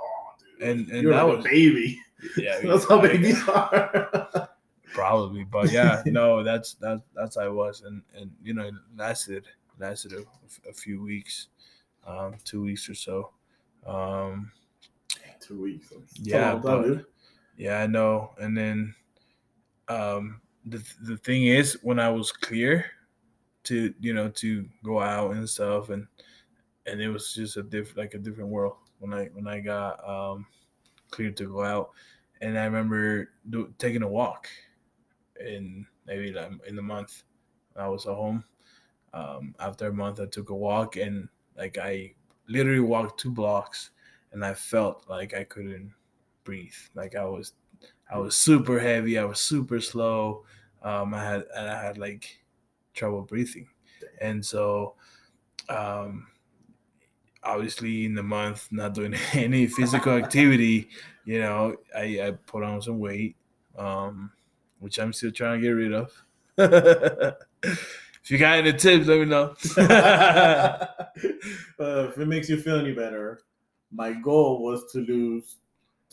dude. 0.60 0.68
And 0.68 0.90
and 0.90 1.02
You're 1.04 1.14
that 1.14 1.24
like 1.26 1.38
was 1.38 1.46
a 1.46 1.50
baby. 1.50 2.00
yeah, 2.38 2.60
That's 2.64 2.88
how 2.88 3.02
babies 3.02 3.42
are. 3.48 4.50
probably 4.94 5.44
but 5.44 5.70
yeah 5.74 6.02
no 6.06 6.42
that's 6.42 6.76
that 6.76 7.02
that's 7.14 7.36
how 7.36 7.42
I 7.44 7.50
was 7.50 7.82
and 7.82 8.02
and 8.18 8.32
you 8.42 8.54
know 8.54 8.64
it 8.68 8.74
lasted 8.98 9.46
lasted 9.78 10.14
a, 10.14 10.24
a 10.70 10.74
few 10.74 11.02
weeks 11.04 11.50
um 12.08 12.36
two 12.46 12.62
weeks 12.64 12.88
or 12.90 12.96
so 12.96 13.32
um 13.86 14.52
Two 15.42 15.62
weeks. 15.62 15.90
That's 15.90 16.18
Yeah, 16.22 16.56
but- 16.56 17.06
yeah 17.58 17.82
I 17.84 17.88
know 17.88 18.32
and 18.40 18.58
then 18.58 18.96
um 19.88 20.42
the 20.66 20.84
the 21.02 21.18
thing 21.18 21.46
is 21.46 21.78
when 21.84 22.00
I 22.00 22.10
was 22.10 22.32
clear 22.32 22.86
to 23.64 23.94
you 24.00 24.14
know 24.14 24.30
to 24.30 24.68
go 24.84 25.00
out 25.00 25.32
and 25.36 25.50
stuff 25.50 25.90
and 25.90 26.08
and 26.86 27.02
it 27.02 27.10
was 27.10 27.34
just 27.34 27.58
a 27.58 27.64
diff 27.64 27.96
like 27.98 28.14
a 28.14 28.20
different 28.20 28.50
world 28.50 28.78
when 29.00 29.14
I 29.14 29.26
when 29.34 29.48
I 29.48 29.60
got 29.60 30.08
um 30.08 30.46
cleared 31.12 31.38
to 31.38 31.52
go 31.52 31.64
out. 31.64 31.92
And 32.42 32.60
I 32.60 32.66
remember 32.66 33.30
do, 33.50 33.74
taking 33.78 34.04
a 34.04 34.08
walk 34.08 34.48
in 35.40 35.86
maybe 36.06 36.32
like 36.32 36.52
in 36.68 36.76
the 36.76 36.82
month 36.82 37.24
I 37.76 37.88
was 37.88 38.06
at 38.06 38.16
home. 38.16 38.44
Um 39.14 39.56
after 39.60 39.88
a 39.88 39.94
month 39.94 40.20
I 40.20 40.26
took 40.26 40.50
a 40.50 40.56
walk 40.56 40.98
and 40.98 41.30
like 41.58 41.78
I 41.78 42.14
literally 42.48 42.80
walked 42.82 43.20
two 43.20 43.32
blocks 43.32 43.92
and 44.32 44.44
I 44.44 44.54
felt 44.54 45.06
like 45.10 45.34
I 45.34 45.44
couldn't 45.44 45.94
breathe. 46.44 46.74
Like 46.94 47.16
I 47.16 47.26
was 47.26 47.54
I 48.12 48.18
was 48.18 48.36
super 48.36 48.80
heavy 48.80 49.18
I 49.18 49.26
was 49.26 49.40
super 49.40 49.80
slow 49.80 50.46
um 50.84 51.14
I 51.14 51.24
had 51.24 51.44
and 51.56 51.70
I 51.70 51.84
had 51.84 51.98
like 51.98 52.40
trouble 52.94 53.24
breathing, 53.24 53.68
and 54.22 54.44
so 54.46 54.96
um, 55.70 56.28
obviously 57.44 58.06
in 58.06 58.16
the 58.16 58.24
month 58.24 58.68
not 58.72 58.94
doing 58.94 59.16
any 59.34 59.68
physical 59.68 60.14
activity, 60.14 60.90
you 61.26 61.40
know, 61.40 61.76
I, 61.96 62.22
I 62.22 62.32
put 62.46 62.64
on 62.64 62.82
some 62.82 63.00
weight, 63.00 63.36
um, 63.78 64.32
which 64.80 64.98
I'm 64.98 65.14
still 65.14 65.32
trying 65.32 65.62
to 65.62 65.66
get 65.66 65.72
rid 65.72 65.94
of. 65.94 66.12
if 66.58 68.32
you 68.32 68.38
got 68.38 68.60
any 68.60 68.74
tips, 68.74 69.08
let 69.08 69.20
me 69.20 69.26
know. 69.26 69.56
uh, 69.78 70.88
if 71.80 72.18
it 72.18 72.28
makes 72.28 72.50
you 72.50 72.60
feel 72.60 72.80
any 72.80 72.94
better, 72.94 73.42
my 73.92 74.14
goal 74.14 74.64
was 74.64 74.92
to 74.92 75.00
lose 75.00 75.58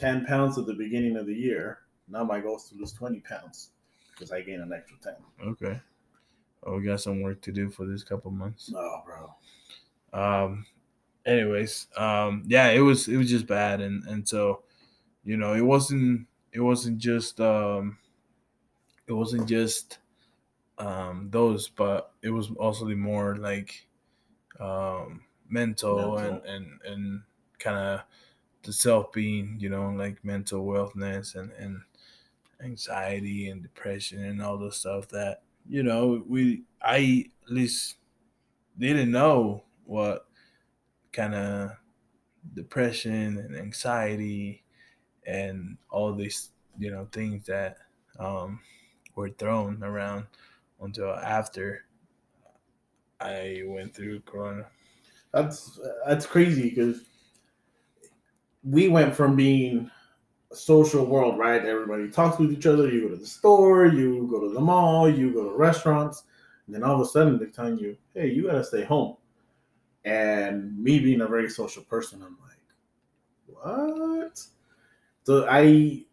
10 0.02 0.26
pounds 0.26 0.58
at 0.58 0.66
the 0.66 0.74
beginning 0.74 1.16
of 1.16 1.26
the 1.26 1.34
year. 1.34 1.78
Now 2.08 2.24
my 2.24 2.40
goal 2.40 2.56
is 2.56 2.64
to 2.64 2.74
lose 2.74 2.92
20 2.92 3.20
pounds 3.20 3.70
because 4.10 4.32
I 4.32 4.42
gained 4.42 4.62
an 4.62 4.72
extra 4.72 4.98
10. 4.98 5.14
okay. 5.48 5.80
Oh, 6.64 6.76
we 6.78 6.84
got 6.84 7.00
some 7.00 7.22
work 7.22 7.40
to 7.42 7.52
do 7.52 7.70
for 7.70 7.86
this 7.86 8.04
couple 8.04 8.30
months. 8.30 8.72
Oh, 8.74 9.02
bro. 9.06 9.34
um 10.12 10.66
anyways 11.24 11.86
um 11.96 12.42
yeah 12.46 12.68
it 12.70 12.80
was 12.80 13.06
it 13.08 13.16
was 13.16 13.30
just 13.30 13.46
bad 13.46 13.80
and 13.80 14.04
and 14.04 14.28
so 14.28 14.64
you 15.24 15.36
know 15.36 15.54
it 15.54 15.62
wasn't 15.62 16.26
it 16.52 16.60
wasn't 16.60 16.98
just 16.98 17.40
um 17.40 17.98
it 19.06 19.12
wasn't 19.12 19.48
just 19.48 19.98
um 20.78 21.28
those 21.30 21.68
but 21.68 22.12
it 22.22 22.30
was 22.30 22.50
also 22.58 22.84
the 22.86 22.94
more 22.94 23.36
like 23.36 23.86
um 24.58 25.22
mental, 25.48 26.18
and 26.18 26.44
and 26.44 26.80
and 26.84 27.22
kind 27.58 27.78
of 27.78 28.02
the 28.62 28.72
self 28.72 29.12
being 29.12 29.56
you 29.58 29.68
know 29.68 29.90
like 29.90 30.24
mental 30.24 30.64
wellness 30.64 31.34
and 31.34 31.52
and 31.52 31.80
anxiety 32.62 33.48
and 33.48 33.62
depression 33.62 34.22
and 34.24 34.42
all 34.42 34.56
the 34.56 34.70
stuff 34.70 35.08
that 35.08 35.42
you 35.68 35.82
know 35.82 36.22
we 36.28 36.62
i 36.82 37.24
at 37.44 37.52
least 37.52 37.96
didn't 38.78 39.10
know 39.10 39.62
what 39.84 40.26
kind 41.12 41.34
of 41.34 41.72
depression 42.54 43.38
and 43.38 43.56
anxiety 43.56 44.62
and 45.26 45.76
all 45.90 46.12
these 46.14 46.50
you 46.78 46.90
know 46.90 47.08
things 47.12 47.46
that 47.46 47.78
um, 48.18 48.60
were 49.14 49.30
thrown 49.30 49.82
around 49.82 50.26
until 50.80 51.10
after 51.10 51.84
I 53.20 53.62
went 53.66 53.94
through 53.94 54.20
Corona. 54.20 54.66
That's 55.32 55.80
that's 56.06 56.26
crazy 56.26 56.70
because 56.70 57.04
we 58.64 58.88
went 58.88 59.14
from 59.14 59.36
being 59.36 59.90
a 60.50 60.56
social 60.56 61.04
world, 61.04 61.38
right? 61.38 61.64
Everybody 61.64 62.08
talks 62.08 62.38
with 62.38 62.52
each 62.52 62.66
other. 62.66 62.88
You 62.88 63.02
go 63.02 63.08
to 63.08 63.16
the 63.16 63.26
store, 63.26 63.86
you 63.86 64.28
go 64.30 64.40
to 64.40 64.52
the 64.52 64.60
mall, 64.60 65.08
you 65.08 65.32
go 65.32 65.44
to 65.44 65.56
restaurants, 65.56 66.24
and 66.66 66.74
then 66.74 66.82
all 66.82 66.94
of 66.94 67.00
a 67.00 67.06
sudden 67.06 67.38
they're 67.38 67.48
telling 67.48 67.78
you, 67.78 67.96
"Hey, 68.14 68.28
you 68.30 68.46
gotta 68.46 68.64
stay 68.64 68.84
home." 68.84 69.16
And 70.04 70.76
me 70.82 70.98
being 70.98 71.20
a 71.20 71.26
very 71.26 71.48
social 71.48 71.82
person, 71.84 72.22
I'm 72.22 72.38
like, 72.40 72.58
"What?" 73.46 74.44
So 75.24 75.46
I, 75.48 76.04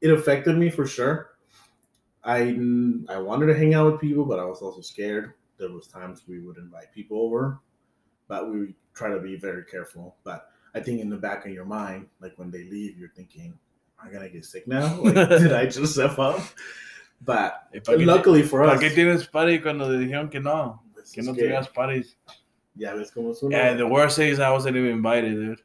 it 0.00 0.10
affected 0.10 0.56
me 0.56 0.70
for 0.70 0.86
sure. 0.86 1.36
I 2.24 2.58
I 3.08 3.18
wanted 3.18 3.46
to 3.46 3.56
hang 3.56 3.74
out 3.74 3.92
with 3.92 4.00
people, 4.00 4.24
but 4.24 4.38
I 4.40 4.44
was 4.44 4.60
also 4.60 4.80
scared. 4.80 5.34
There 5.58 5.70
was 5.70 5.86
times 5.86 6.22
we 6.26 6.40
would 6.40 6.58
invite 6.58 6.92
people 6.92 7.22
over, 7.22 7.60
but 8.28 8.50
we 8.50 8.74
try 8.94 9.10
to 9.10 9.20
be 9.20 9.36
very 9.36 9.64
careful. 9.64 10.16
But 10.24 10.50
I 10.76 10.80
think 10.80 11.00
in 11.00 11.08
the 11.08 11.16
back 11.16 11.46
of 11.46 11.52
your 11.52 11.64
mind, 11.64 12.06
like 12.20 12.34
when 12.36 12.50
they 12.50 12.64
leave, 12.64 12.98
you're 12.98 13.12
thinking, 13.16 13.58
"Am 14.00 14.08
I 14.08 14.12
gonna 14.12 14.28
get 14.28 14.44
sick 14.44 14.66
now? 14.66 15.00
Like, 15.02 15.28
did 15.28 15.52
I 15.52 15.64
just 15.66 15.94
step 15.94 16.18
up?" 16.18 16.40
But 17.24 17.68
¿Y 17.72 17.80
para 17.80 17.96
qué, 17.96 18.04
luckily 18.06 18.42
for 18.42 18.60
¿para 18.60 18.74
us, 18.76 18.80
qué 18.80 18.90
tienes 18.90 19.26
party 19.30 19.60
cuando 19.60 19.86
te 19.88 19.96
dijeron 19.96 20.30
que 20.30 20.38
no? 20.40 20.82
Que 21.14 21.22
no 21.22 21.32
tengas 21.32 21.72
parties. 21.72 22.16
ya 22.76 22.94
ves 22.94 23.10
es 23.16 23.42
uno. 23.42 23.56
And 23.56 23.78
the 23.78 23.86
worst 23.86 24.16
thing 24.16 24.28
is 24.28 24.38
I 24.38 24.50
wasn't 24.50 24.76
even 24.76 24.90
invited, 24.90 25.34
dude. 25.34 25.62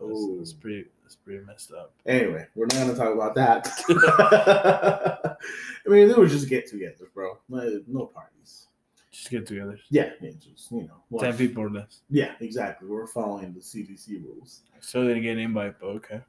Ooh. 0.00 0.36
that's 0.38 0.54
pretty. 0.54 0.86
That's 1.02 1.16
pretty 1.16 1.44
messed 1.44 1.70
up. 1.72 1.92
Anyway, 2.06 2.46
we're 2.54 2.64
not 2.64 2.78
gonna 2.78 2.94
talk 2.94 3.12
about 3.14 3.34
that. 3.34 3.68
I 5.86 5.90
mean, 5.90 6.08
they 6.08 6.14
were 6.14 6.26
just 6.26 6.48
get-togethers, 6.48 7.12
bro. 7.12 7.38
No, 7.50 7.82
no 7.86 8.06
parties. 8.06 8.68
Just 9.14 9.30
get 9.30 9.46
together. 9.46 9.78
Yeah, 9.90 10.10
yeah, 10.20 10.30
just 10.32 10.72
you 10.72 10.88
know. 10.88 11.18
Ten 11.20 11.36
people 11.36 11.62
or 11.62 11.70
less. 11.70 12.00
Yeah, 12.10 12.32
exactly. 12.40 12.88
We're 12.88 13.06
following 13.06 13.54
the 13.54 13.60
CDC 13.60 14.24
rules. 14.24 14.62
So 14.80 15.06
didn't 15.06 15.22
get 15.22 15.34
an 15.34 15.38
invite, 15.38 15.76
but 15.80 15.86
okay. 15.86 16.20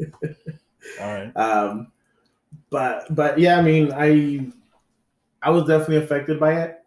All 1.00 1.14
right. 1.14 1.36
Um, 1.36 1.92
but 2.70 3.14
but 3.14 3.38
yeah, 3.38 3.58
I 3.58 3.62
mean, 3.62 3.92
I 3.92 4.50
I 5.42 5.50
was 5.50 5.64
definitely 5.66 5.98
affected 5.98 6.40
by 6.40 6.62
it. 6.62 6.78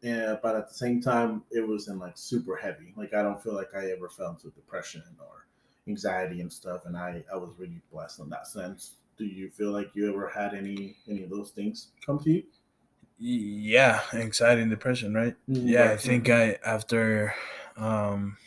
Yeah, 0.00 0.36
but 0.42 0.56
at 0.56 0.68
the 0.68 0.74
same 0.74 1.02
time, 1.02 1.42
it 1.50 1.60
wasn't 1.68 1.98
like 1.98 2.16
super 2.16 2.56
heavy. 2.56 2.94
Like 2.96 3.12
I 3.12 3.20
don't 3.20 3.42
feel 3.42 3.54
like 3.54 3.74
I 3.76 3.90
ever 3.90 4.08
fell 4.08 4.30
into 4.30 4.48
depression 4.56 5.02
or 5.20 5.46
anxiety 5.86 6.40
and 6.40 6.50
stuff. 6.50 6.86
And 6.86 6.96
I 6.96 7.22
I 7.30 7.36
was 7.36 7.52
really 7.58 7.82
blessed 7.92 8.20
in 8.20 8.30
that 8.30 8.46
sense. 8.46 8.94
Do 9.18 9.26
you 9.26 9.50
feel 9.50 9.70
like 9.70 9.90
you 9.92 10.08
ever 10.08 10.30
had 10.30 10.54
any 10.54 10.96
any 11.06 11.24
of 11.24 11.28
those 11.28 11.50
things 11.50 11.88
come 12.06 12.18
to 12.20 12.30
you? 12.30 12.42
Yeah, 13.22 14.02
anxiety 14.14 14.62
and 14.62 14.70
depression, 14.70 15.12
right? 15.14 15.36
Yeah, 15.62 15.90
I 15.90 15.96
think 15.96 16.28
I 16.28 16.52
after 16.64 17.34
um 17.76 18.38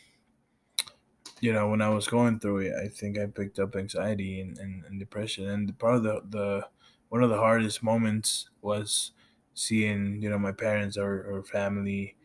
you 1.42 1.52
know, 1.52 1.68
when 1.70 1.82
I 1.82 1.90
was 1.90 2.08
going 2.08 2.40
through 2.40 2.60
it, 2.60 2.74
I 2.74 2.88
think 2.88 3.18
I 3.18 3.26
picked 3.26 3.60
up 3.60 3.76
anxiety 3.76 4.40
and, 4.40 4.58
and, 4.58 4.86
and 4.86 5.00
depression. 5.00 5.48
And 5.50 5.78
part 5.78 5.96
of 5.96 6.04
the, 6.04 6.22
the 6.30 6.70
one 7.10 7.24
of 7.24 7.30
the 7.30 7.38
hardest 7.38 7.84
moments 7.84 8.50
was 8.62 9.12
seeing, 9.54 10.22
you 10.22 10.30
know, 10.30 10.40
my 10.40 10.52
parents 10.52 10.98
or, 10.98 11.24
or 11.24 11.44
family, 11.44 12.16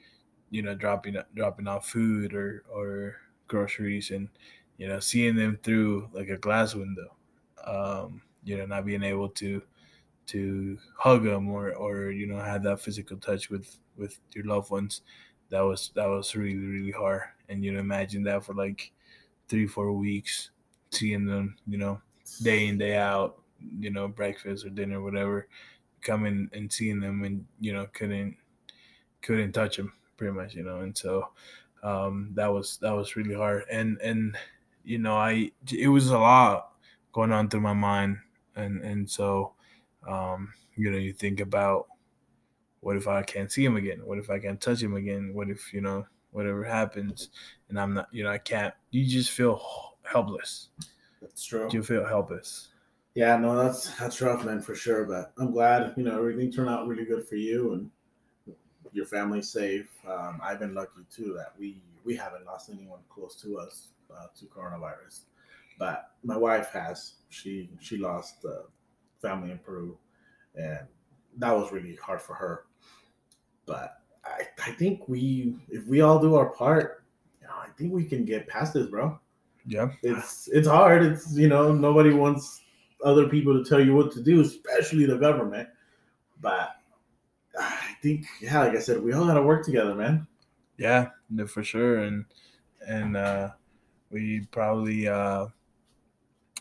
you 0.50 0.62
know, 0.62 0.74
dropping 0.74 1.16
dropping 1.34 1.68
off 1.68 1.88
food 1.88 2.34
or 2.34 2.64
or 2.70 3.18
groceries 3.48 4.10
and, 4.10 4.30
you 4.78 4.88
know, 4.88 5.00
seeing 5.00 5.36
them 5.36 5.58
through 5.62 6.10
like 6.12 6.28
a 6.28 6.38
glass 6.38 6.74
window. 6.74 7.16
Um, 7.64 8.22
you 8.44 8.56
know, 8.58 8.66
not 8.66 8.86
being 8.86 9.02
able 9.04 9.30
to 9.30 9.62
to 10.28 10.78
hug 10.96 11.24
them 11.24 11.48
or 11.50 11.74
or 11.74 12.10
you 12.10 12.26
know 12.26 12.38
have 12.38 12.62
that 12.64 12.80
physical 12.80 13.18
touch 13.18 13.50
with 13.50 13.78
with 13.96 14.18
your 14.34 14.44
loved 14.44 14.70
ones 14.70 15.02
that 15.50 15.60
was 15.62 15.90
that 15.94 16.06
was 16.06 16.36
really 16.36 16.56
really 16.58 16.92
hard. 16.92 17.22
And 17.48 17.64
you 17.64 17.72
know 17.72 17.80
imagine 17.80 18.22
that 18.24 18.44
for 18.44 18.54
like 18.54 18.92
three 19.48 19.66
four 19.66 19.92
weeks 19.92 20.50
seeing 20.92 21.26
them 21.26 21.56
you 21.66 21.78
know 21.78 22.00
day 22.42 22.66
in 22.66 22.78
day 22.78 22.96
out 22.96 23.42
you 23.80 23.90
know 23.90 24.08
breakfast 24.08 24.64
or 24.64 24.70
dinner 24.70 25.02
whatever 25.02 25.48
coming 26.02 26.50
and 26.52 26.72
seeing 26.72 27.00
them 27.00 27.24
and 27.24 27.46
you 27.60 27.72
know 27.72 27.86
couldn't 27.92 28.36
couldn't 29.22 29.52
touch 29.52 29.76
them 29.76 29.92
pretty 30.16 30.32
much 30.32 30.54
you 30.54 30.62
know. 30.62 30.80
And 30.80 30.96
so 30.96 31.30
um 31.82 32.32
that 32.34 32.48
was 32.48 32.78
that 32.78 32.92
was 32.92 33.16
really 33.16 33.34
hard. 33.34 33.64
And 33.70 34.00
and 34.00 34.36
you 34.84 34.98
know 34.98 35.16
i 35.16 35.50
it 35.72 35.88
was 35.88 36.10
a 36.10 36.18
lot 36.18 36.74
going 37.12 37.32
on 37.32 37.48
through 37.48 37.60
my 37.60 37.74
mind. 37.74 38.18
And 38.56 38.82
and 38.82 39.08
so 39.10 39.54
um, 40.08 40.52
you 40.76 40.90
know, 40.90 40.98
you 40.98 41.12
think 41.12 41.40
about 41.40 41.86
what 42.80 42.96
if 42.96 43.06
I 43.06 43.22
can't 43.22 43.52
see 43.52 43.64
him 43.64 43.76
again? 43.76 44.00
What 44.04 44.18
if 44.18 44.30
I 44.30 44.38
can't 44.38 44.60
touch 44.60 44.82
him 44.82 44.94
again? 44.94 45.34
What 45.34 45.50
if, 45.50 45.72
you 45.72 45.80
know, 45.80 46.06
whatever 46.30 46.64
happens 46.64 47.30
and 47.68 47.78
I'm 47.78 47.94
not, 47.94 48.08
you 48.12 48.24
know, 48.24 48.30
I 48.30 48.38
can't, 48.38 48.74
you 48.90 49.04
just 49.04 49.30
feel 49.30 49.60
helpless. 50.02 50.68
That's 51.20 51.44
true. 51.44 51.68
You 51.72 51.82
feel 51.82 52.06
helpless. 52.06 52.68
Yeah, 53.14 53.36
no, 53.36 53.56
that's 53.56 53.98
that's 53.98 54.20
rough, 54.20 54.44
man, 54.44 54.60
for 54.60 54.76
sure. 54.76 55.04
But 55.04 55.32
I'm 55.38 55.50
glad 55.50 55.92
you 55.96 56.04
know 56.04 56.16
everything 56.16 56.52
turned 56.52 56.70
out 56.70 56.86
really 56.86 57.04
good 57.04 57.26
for 57.26 57.34
you 57.34 57.72
and 57.72 57.90
your 58.92 59.06
family's 59.06 59.50
safe. 59.50 59.90
Um, 60.08 60.40
I've 60.40 60.60
been 60.60 60.74
lucky 60.74 61.04
too 61.12 61.34
that 61.36 61.52
we 61.58 61.82
we 62.04 62.14
haven't 62.14 62.46
lost 62.46 62.70
anyone 62.70 63.00
close 63.08 63.34
to 63.42 63.58
us 63.58 63.88
uh, 64.14 64.26
to 64.38 64.44
coronavirus, 64.46 65.22
but 65.80 66.12
my 66.22 66.36
wife 66.36 66.70
has. 66.70 67.14
She 67.28 67.70
she 67.80 67.96
lost 67.96 68.44
uh, 68.44 68.62
family 69.20 69.50
in 69.50 69.58
Peru, 69.58 69.96
and 70.54 70.80
that 71.38 71.52
was 71.56 71.72
really 71.72 71.96
hard 71.96 72.20
for 72.20 72.34
her. 72.34 72.64
But 73.66 74.00
I 74.24 74.42
I 74.66 74.72
think 74.72 75.08
we 75.08 75.56
if 75.68 75.86
we 75.86 76.00
all 76.00 76.18
do 76.20 76.34
our 76.34 76.50
part, 76.50 77.04
you 77.40 77.46
know, 77.46 77.54
I 77.54 77.68
think 77.76 77.92
we 77.92 78.04
can 78.04 78.24
get 78.24 78.48
past 78.48 78.74
this, 78.74 78.86
bro 78.88 79.18
Yeah. 79.66 79.90
it's 80.02 80.48
it's 80.48 80.68
hard. 80.68 81.02
It's 81.02 81.34
you 81.36 81.48
know 81.48 81.72
nobody 81.72 82.12
wants 82.12 82.62
other 83.04 83.28
people 83.28 83.52
to 83.62 83.68
tell 83.68 83.84
you 83.84 83.94
what 83.94 84.10
to 84.12 84.22
do, 84.22 84.40
especially 84.40 85.06
the 85.06 85.18
government. 85.18 85.68
But 86.40 86.70
I 87.58 87.94
think 88.02 88.26
yeah, 88.40 88.60
like 88.64 88.74
I 88.76 88.80
said, 88.80 89.02
we 89.02 89.12
all 89.12 89.26
gotta 89.26 89.42
work 89.42 89.64
together, 89.64 89.94
man. 89.94 90.26
Yeah, 90.78 91.10
no, 91.28 91.46
for 91.46 91.64
sure. 91.64 91.98
And, 92.04 92.24
and, 92.86 93.16
uh, 93.16 93.50
we 94.10 94.46
probably, 94.52 95.08
uh, 95.08 95.46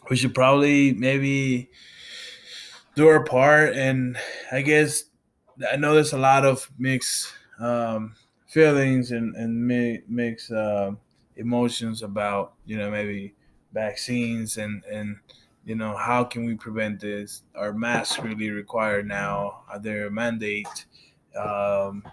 we 0.10 0.16
should 0.16 0.34
probably 0.34 0.92
maybe 0.94 1.70
do 2.98 3.08
our 3.08 3.24
part. 3.24 3.76
And 3.76 4.18
I 4.52 4.62
guess 4.64 5.04
I 5.72 5.76
know 5.76 5.94
there's 5.94 6.14
a 6.14 6.18
lot 6.18 6.46
of 6.46 6.70
mixed, 6.80 7.32
um, 7.60 8.16
feelings 8.48 9.12
and, 9.12 9.36
and 9.36 9.68
mi- 9.68 10.02
mixed, 10.10 10.52
uh, 10.52 10.92
emotions 11.36 12.02
about, 12.02 12.54
you 12.66 12.76
know, 12.76 12.90
maybe 12.90 13.36
vaccines 13.72 14.58
and, 14.58 14.84
and, 14.92 15.18
you 15.64 15.76
know, 15.76 15.96
how 15.96 16.24
can 16.24 16.46
we 16.46 16.56
prevent 16.56 17.00
this? 17.00 17.44
Are 17.54 17.72
masks 17.72 18.18
really 18.20 18.50
required 18.50 19.08
now? 19.08 19.62
Are 19.70 19.80
there 19.80 20.08
a 20.08 20.12
mandate? 20.12 20.86
Um, 21.38 22.04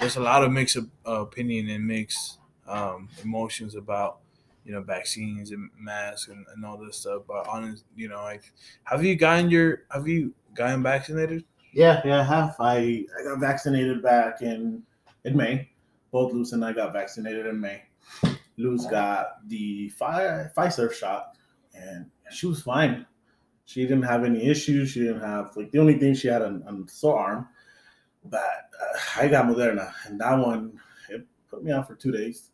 there's 0.00 0.16
a 0.16 0.20
lot 0.20 0.42
of 0.42 0.50
mixed 0.50 0.76
opinion 1.04 1.68
and 1.68 1.86
mixed 1.86 2.40
um, 2.66 3.08
emotions 3.22 3.76
about 3.76 4.21
you 4.64 4.72
know 4.72 4.82
vaccines 4.82 5.50
and 5.50 5.70
masks 5.78 6.28
and, 6.28 6.44
and 6.54 6.64
all 6.64 6.78
this 6.78 6.98
stuff. 6.98 7.22
But 7.26 7.48
honest, 7.48 7.84
you 7.96 8.08
know, 8.08 8.22
like, 8.22 8.52
have 8.84 9.04
you 9.04 9.16
gotten 9.16 9.50
your 9.50 9.82
have 9.90 10.08
you 10.08 10.34
gotten 10.54 10.82
vaccinated? 10.82 11.44
Yeah, 11.72 12.02
yeah, 12.04 12.20
I 12.20 12.24
have. 12.24 12.56
I, 12.60 13.04
I 13.18 13.24
got 13.24 13.40
vaccinated 13.40 14.02
back 14.02 14.42
in 14.42 14.82
in 15.24 15.36
May. 15.36 15.70
Both 16.10 16.32
Luz 16.32 16.52
and 16.52 16.64
I 16.64 16.72
got 16.72 16.92
vaccinated 16.92 17.46
in 17.46 17.58
May. 17.58 17.82
Luz 18.58 18.86
got 18.86 19.48
the 19.48 19.90
Pfi- 19.98 20.52
Pfizer 20.54 20.92
shot, 20.92 21.36
and 21.74 22.06
she 22.30 22.46
was 22.46 22.62
fine. 22.62 23.06
She 23.64 23.82
didn't 23.82 24.02
have 24.02 24.24
any 24.24 24.46
issues. 24.46 24.90
She 24.90 25.00
didn't 25.00 25.22
have 25.22 25.56
like 25.56 25.70
the 25.70 25.78
only 25.78 25.98
thing 25.98 26.14
she 26.14 26.28
had 26.28 26.42
on, 26.42 26.62
on 26.64 26.86
sore 26.88 27.18
arm. 27.18 27.48
But 28.24 28.40
uh, 28.80 28.98
I 29.20 29.28
got 29.28 29.46
Moderna, 29.46 29.92
and 30.06 30.20
that 30.20 30.34
one 30.38 30.78
it 31.08 31.26
put 31.48 31.64
me 31.64 31.72
out 31.72 31.88
for 31.88 31.94
two 31.94 32.12
days, 32.12 32.50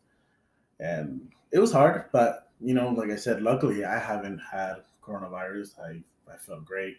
and 0.79 1.21
it 1.51 1.59
was 1.59 1.71
hard. 1.71 2.05
But 2.11 2.51
you 2.61 2.73
know, 2.73 2.89
like 2.89 3.09
I 3.09 3.15
said, 3.15 3.41
luckily 3.41 3.85
I 3.85 3.97
haven't 3.99 4.39
had 4.39 4.83
coronavirus. 5.03 5.79
I 5.79 6.01
I 6.31 6.37
felt 6.37 6.65
great. 6.65 6.97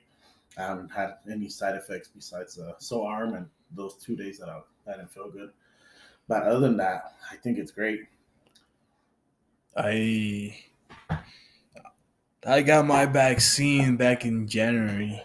I 0.59 0.63
haven't 0.63 0.91
had 0.91 1.15
any 1.31 1.49
side 1.49 1.77
effects 1.77 2.09
besides 2.09 2.57
the 2.57 2.75
sore 2.79 3.11
arm 3.11 3.35
and 3.35 3.47
those 3.73 3.95
two 3.95 4.17
days 4.17 4.39
that 4.39 4.49
I, 4.49 4.61
I 4.89 4.97
didn't 4.97 5.13
feel 5.13 5.31
good. 5.31 5.51
But 6.27 6.43
other 6.43 6.61
than 6.61 6.77
that, 6.79 7.15
I 7.31 7.37
think 7.37 7.59
it's 7.59 7.71
great. 7.71 8.07
I 9.77 10.57
I 12.47 12.63
got 12.63 12.87
my 12.87 13.07
vaccine 13.07 13.97
back 13.97 14.25
in 14.25 14.49
January. 14.49 15.23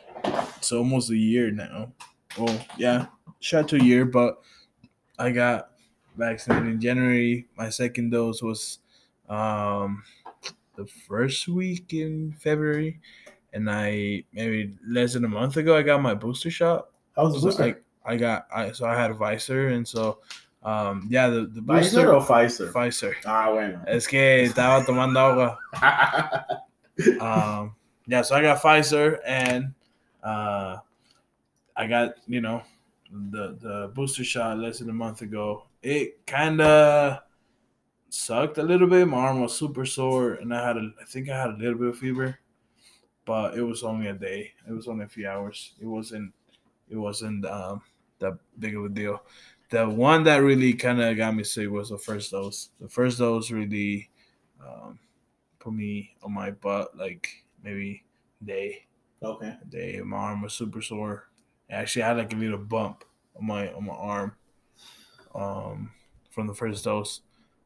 It's 0.58 0.72
almost 0.72 1.10
a 1.10 1.18
year 1.18 1.50
now. 1.52 1.94
Well, 2.38 2.66
yeah, 2.78 3.08
shot 3.40 3.70
to 3.70 3.78
a 3.78 3.84
year, 3.84 4.06
but 4.06 4.42
I 5.18 5.32
got 5.32 5.72
vaccinated 6.18 6.68
in 6.68 6.82
January. 6.82 7.48
My 7.58 7.70
second 7.70 8.12
dose 8.12 8.42
was 8.42 8.80
um 9.30 10.04
the 10.76 10.86
first 10.86 11.48
week 11.48 11.94
in 11.94 12.34
February, 12.40 13.00
and 13.54 13.70
I 13.70 14.24
maybe 14.34 14.76
less 14.88 15.14
than 15.14 15.26
a 15.26 15.30
month 15.30 15.58
ago 15.58 15.78
I 15.78 15.82
got 15.84 16.02
my 16.02 16.14
booster 16.14 16.50
shot. 16.52 16.90
How's 17.16 17.34
the 17.34 17.40
So 17.40 17.46
booster? 17.48 17.82
I, 18.06 18.14
I 18.14 18.18
got 18.18 18.48
I 18.54 18.72
so 18.72 18.86
I 18.86 18.96
had 18.96 19.12
a 19.12 19.16
Pfizer, 19.16 19.74
and 19.74 19.88
so 19.88 20.20
um 20.64 21.08
yeah 21.10 21.30
the 21.30 21.46
the 21.48 21.62
Pfizer 21.62 21.66
booster 21.66 22.14
or 22.14 22.22
Pfizer? 22.22 22.72
Pfizer. 22.72 23.14
Ah, 23.26 23.52
bueno. 23.52 23.82
Es 23.88 24.08
que 24.08 24.44
estaba 24.48 24.86
tomando 24.86 25.20
agua. 25.20 25.58
Um, 27.20 27.76
yeah, 28.08 28.22
so 28.22 28.36
I 28.36 28.42
got 28.42 28.62
Pfizer 28.62 29.20
and 29.28 29.74
uh, 30.24 30.78
I 31.76 31.88
got 31.88 32.16
you 32.26 32.40
know 32.40 32.62
the 33.12 33.58
the 33.60 33.92
booster 33.94 34.24
shot 34.24 34.58
less 34.58 34.80
than 34.80 34.90
a 34.90 34.94
month 34.94 35.22
ago. 35.22 35.68
It 35.82 36.26
kind 36.26 36.62
of 36.62 37.20
sucked 38.10 38.58
a 38.58 38.64
little 38.64 38.88
bit. 38.88 39.08
My 39.08 39.18
arm 39.18 39.42
was 39.42 39.58
super 39.58 39.86
sore, 39.86 40.34
and 40.36 40.54
I 40.54 40.66
had 40.66 40.78
a 40.78 40.92
I 41.02 41.06
think 41.06 41.30
I 41.30 41.40
had 41.40 41.52
a 41.52 41.58
little 41.58 41.78
bit 41.78 41.90
of 41.90 41.98
fever, 41.98 42.40
but 43.26 43.58
it 43.58 43.64
was 43.64 43.84
only 43.84 44.08
a 44.08 44.14
day. 44.14 44.52
It 44.68 44.72
was 44.72 44.88
only 44.88 45.06
a 45.06 45.10
few 45.10 45.28
hours. 45.28 45.74
It 45.80 45.86
wasn't 45.86 46.34
it 46.90 46.98
wasn't 46.98 47.46
um, 47.46 47.82
that 48.20 48.38
big 48.60 48.76
of 48.76 48.86
a 48.86 48.90
deal. 48.90 49.24
The 49.70 49.88
one 49.90 50.24
that 50.24 50.38
really 50.38 50.74
kind 50.74 51.02
of 51.02 51.18
got 51.18 51.36
me 51.36 51.44
sick 51.44 51.70
was 51.70 51.90
the 51.90 51.98
first 51.98 52.32
dose. 52.32 52.70
The 52.80 52.88
first 52.88 53.18
dose 53.18 53.50
really 53.50 54.10
um, 54.64 55.00
put 55.60 55.74
me 55.74 56.16
on 56.24 56.34
my 56.34 56.52
butt 56.52 56.96
like 56.96 57.28
maybe 57.64 58.04
day 58.44 58.86
okay. 59.24 59.56
a 59.62 59.66
day. 59.66 60.00
My 60.04 60.18
arm 60.18 60.42
was 60.44 60.54
super 60.54 60.82
sore. 60.82 61.28
I 61.70 61.76
actually 61.76 62.04
had 62.04 62.18
like 62.18 62.34
a 62.34 62.36
little 62.36 62.58
bump 62.58 63.04
on 63.36 63.46
my 63.48 63.72
on 63.74 63.86
my 63.86 63.94
arm 63.94 64.34
um, 65.34 65.92
from 66.32 66.48
the 66.48 66.54
first 66.54 66.84
dose. 66.84 67.22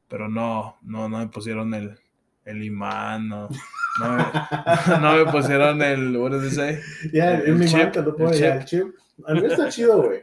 Pero 0.10 0.28
no, 0.28 0.76
no, 0.84 1.08
no 1.08 1.20
me 1.20 1.28
pusieron 1.28 1.74
el, 1.76 1.96
el 2.48 2.56
imán, 2.64 3.28
no, 3.30 3.48
no, 4.00 4.18
no 5.00 5.24
me 5.24 5.32
pusieron 5.32 5.82
el, 5.84 6.20
what 6.20 6.32
does 6.32 6.44
it 6.46 6.56
say? 6.56 6.82
Yeah, 7.14 7.34
El 7.42 7.46
en 7.46 7.60
mi 7.60 7.68
chip, 7.68 7.78
marca 7.78 8.02
lo 8.02 8.12
el 8.12 8.16
pone, 8.18 8.32
chip. 8.32 8.42
yeah, 8.42 8.56
el 8.56 8.66
chip. 8.66 8.88
A 9.28 9.34
mí 9.36 9.42
está 9.42 9.70
chido, 9.72 10.02
güey. 10.02 10.22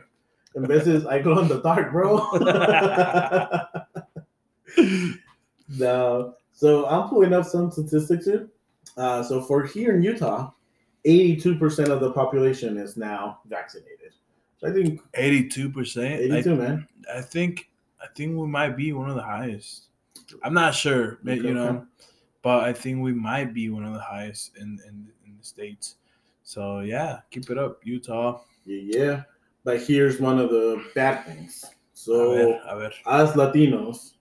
En 0.56 0.62
veces 0.66 1.04
I 1.06 1.20
glow 1.20 1.38
in 1.40 1.48
the 1.48 1.60
dark, 1.60 1.92
bro. 1.92 2.16
no. 5.78 6.34
So 6.52 6.86
I'm 6.86 7.08
pulling 7.08 7.32
up 7.34 7.44
some 7.44 7.70
statistics 7.70 8.24
here. 8.26 8.48
Uh, 8.96 9.22
so 9.22 9.42
for 9.42 9.64
here 9.64 9.94
in 9.94 10.02
Utah, 10.02 10.50
82% 11.06 11.88
of 11.88 12.00
the 12.00 12.10
population 12.12 12.76
is 12.78 12.96
now 12.96 13.40
vaccinated. 13.46 14.12
So 14.58 14.68
I 14.68 14.72
think 14.72 15.00
82%. 15.12 16.32
82, 16.32 16.56
man. 16.56 16.88
I, 17.14 17.20
think 17.20 17.70
I 18.02 18.06
think 18.14 18.36
we 18.36 18.46
might 18.46 18.76
be 18.76 18.92
one 18.92 19.08
of 19.08 19.16
the 19.16 19.22
highest. 19.22 19.84
I'm 20.42 20.54
not 20.54 20.74
sure, 20.74 21.18
but, 21.22 21.38
Okay, 21.38 21.48
you 21.48 21.54
know, 21.54 21.68
okay. 21.68 21.84
but 22.42 22.64
I 22.64 22.72
think 22.72 23.02
we 23.02 23.12
might 23.12 23.52
be 23.54 23.68
one 23.68 23.84
of 23.84 23.92
the 23.92 24.00
highest 24.00 24.56
in, 24.56 24.78
in, 24.86 25.08
in 25.26 25.36
the 25.38 25.44
states. 25.44 25.96
So 26.42 26.80
yeah, 26.80 27.18
keep 27.30 27.50
it 27.50 27.58
up, 27.58 27.80
Utah. 27.84 28.40
Yeah, 28.64 28.98
yeah. 28.98 29.22
But 29.64 29.82
here's 29.82 30.20
one 30.20 30.38
of 30.38 30.50
the 30.50 30.82
bad 30.94 31.24
things. 31.26 31.64
A 31.64 31.68
So 31.92 32.34
ver, 32.34 32.60
a 32.66 32.78
ver. 32.78 32.92
as 33.06 33.32
Latinos, 33.32 34.12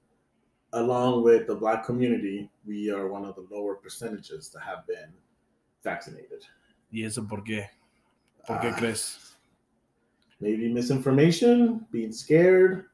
along 0.74 1.24
with 1.24 1.48
the 1.48 1.56
black 1.56 1.86
community, 1.86 2.50
we 2.66 2.92
are 2.92 3.08
one 3.08 3.26
of 3.26 3.36
the 3.36 3.46
lower 3.50 3.76
percentages 3.76 4.50
that 4.50 4.62
have 4.62 4.86
been 4.88 5.14
vaccinated. 5.84 6.44
¿Y 6.96 7.04
eso 7.04 7.28
por 7.28 7.44
qué? 7.44 7.70
¿Por 8.48 8.60
qué 8.62 8.68
Ah, 8.68 8.76
crees? 8.78 9.20
Maybe 10.40 10.70
misinformation, 10.70 11.88
being 11.92 12.14
scared, 12.14 12.86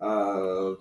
uh, 0.00 0.74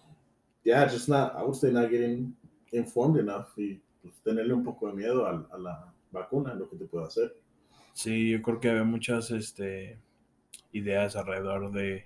yeah, 0.63 0.86
just 0.88 1.10
not, 1.10 1.36
I 1.36 1.43
would 1.43 1.55
say 1.55 1.71
not 1.71 1.89
getting 1.89 2.34
informed 2.71 3.17
enough 3.17 3.57
y 3.57 3.81
pues, 4.01 4.13
tenerle 4.23 4.53
un 4.53 4.63
poco 4.63 4.88
de 4.88 4.93
miedo 4.93 5.25
a, 5.25 5.47
a 5.51 5.57
la 5.57 5.93
vacuna, 6.12 6.53
lo 6.53 6.69
que 6.69 6.77
te 6.77 6.86
puede 6.86 7.07
hacer. 7.07 7.34
Sí, 7.93 8.31
yo 8.31 8.41
creo 8.41 8.60
que 8.60 8.69
había 8.69 8.84
muchas 8.84 9.31
este, 9.31 9.97
ideas 10.71 11.15
alrededor 11.15 11.71
de, 11.71 12.05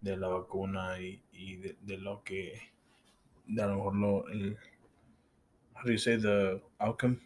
de 0.00 0.16
la 0.16 0.28
vacuna 0.28 1.00
y, 1.00 1.22
y 1.32 1.56
de, 1.56 1.76
de 1.82 1.98
lo 1.98 2.22
que, 2.24 2.60
de 3.46 3.62
a 3.62 3.66
lo 3.68 3.76
mejor 3.76 3.96
lo, 3.96 4.28
el, 4.28 4.56
how 5.74 5.82
do 5.84 5.92
you 5.92 5.98
say 5.98 6.16
the 6.18 6.62
outcome? 6.78 7.20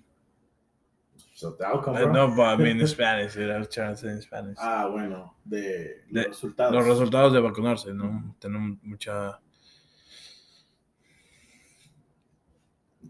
So 1.39 1.53
the 1.57 1.67
outcome, 1.67 1.95
I 1.95 2.03
bro. 2.03 2.13
know, 2.13 2.35
but 2.35 2.47
I 2.49 2.57
mean 2.57 2.81
in 2.81 2.87
Spanish. 2.97 3.37
I 3.37 3.57
was 3.59 3.69
trying 3.69 3.95
to 3.95 3.97
say 3.97 4.09
in 4.09 4.21
Spanish. 4.21 4.57
Ah, 4.61 4.89
bueno, 4.91 5.37
de 5.45 6.03
los 6.11 6.25
De- 6.25 6.29
resultados. 6.31 6.75
Los 6.75 6.85
resultados 6.85 7.33
de 7.33 7.39
vacunarse, 7.41 7.95
¿no? 7.95 8.35
Tenemos 8.41 8.77
mucha... 8.83 9.39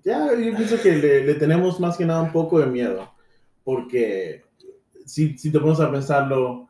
Ya, 0.05 0.27
yo 0.35 0.55
pienso 0.55 0.77
que 0.83 0.95
le, 0.97 1.25
le 1.25 1.35
tenemos 1.37 1.81
más 1.81 1.97
que 1.97 2.05
nada 2.05 2.21
un 2.21 2.31
poco 2.31 2.61
de 2.61 2.67
miedo, 2.67 3.11
porque 3.65 4.45
si, 5.07 5.39
si 5.39 5.51
te 5.51 5.59
pones 5.59 5.81
a 5.81 5.91
pensarlo, 5.91 6.69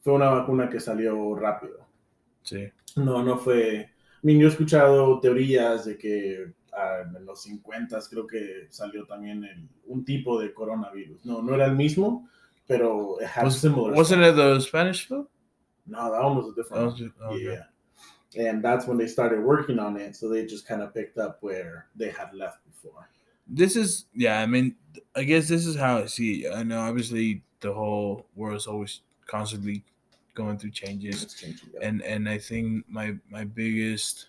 fue 0.00 0.14
una 0.14 0.30
vacuna 0.30 0.70
que 0.70 0.80
salió 0.80 1.34
rápido. 1.34 1.86
Sí. 2.42 2.68
No, 2.96 3.22
no 3.22 3.36
fue. 3.36 3.90
I 4.22 4.26
mean, 4.26 4.38
yo 4.40 4.46
he 4.46 4.50
escuchado 4.50 5.20
teorías 5.20 5.84
de 5.84 5.98
que 5.98 6.54
Ah, 6.76 7.04
en 7.16 7.24
los 7.24 7.42
50 7.42 7.98
creo 8.10 8.26
que 8.26 8.66
salió 8.70 9.06
también 9.06 9.42
el- 9.44 9.68
un 9.86 10.04
tipo 10.04 10.38
de 10.40 10.52
coronavirus. 10.52 11.24
No, 11.24 11.40
no 11.42 11.54
era 11.54 11.64
el 11.66 11.74
mismo, 11.74 12.28
pero 12.66 13.18
it 13.20 13.28
Was, 13.42 13.58
similar. 13.60 13.94
wasn't 13.94 14.22
it 14.22 14.36
the 14.36 14.60
Spanish 14.60 15.06
flu? 15.06 15.26
No, 15.86 16.10
that 16.12 16.22
one 16.22 16.36
was 16.36 16.48
a 16.48 16.54
different. 16.54 16.84
was 16.84 17.00
okay. 17.32 17.44
Yeah. 18.34 18.48
And 18.50 18.62
that's 18.62 18.86
when 18.86 18.98
they 18.98 19.06
started 19.08 19.40
working 19.42 19.78
on 19.78 19.96
it. 19.96 20.14
So 20.16 20.28
they 20.28 20.44
just 20.44 20.66
kind 20.66 20.82
of 20.82 20.92
picked 20.92 21.16
up 21.16 21.38
where 21.42 21.86
they 21.96 22.10
had 22.10 22.34
left 22.34 22.58
before. 22.66 23.08
This 23.48 23.76
is, 23.76 24.06
yeah, 24.12 24.40
I 24.42 24.46
mean, 24.46 24.74
I 25.14 25.22
guess 25.24 25.48
this 25.48 25.64
is 25.64 25.76
how 25.76 25.98
I 25.98 26.06
see 26.06 26.44
it. 26.44 26.52
I 26.52 26.62
know, 26.64 26.80
obviously, 26.80 27.42
the 27.60 27.72
whole 27.72 28.26
world 28.34 28.56
is 28.56 28.66
always 28.66 29.00
constantly 29.26 29.84
going 30.34 30.58
through 30.58 30.72
changes. 30.72 31.32
Changing. 31.34 31.70
up. 31.76 31.82
and 31.82 32.02
and 32.02 32.28
I 32.28 32.36
think 32.38 32.84
my 32.88 33.16
my 33.30 33.44
biggest 33.44 34.26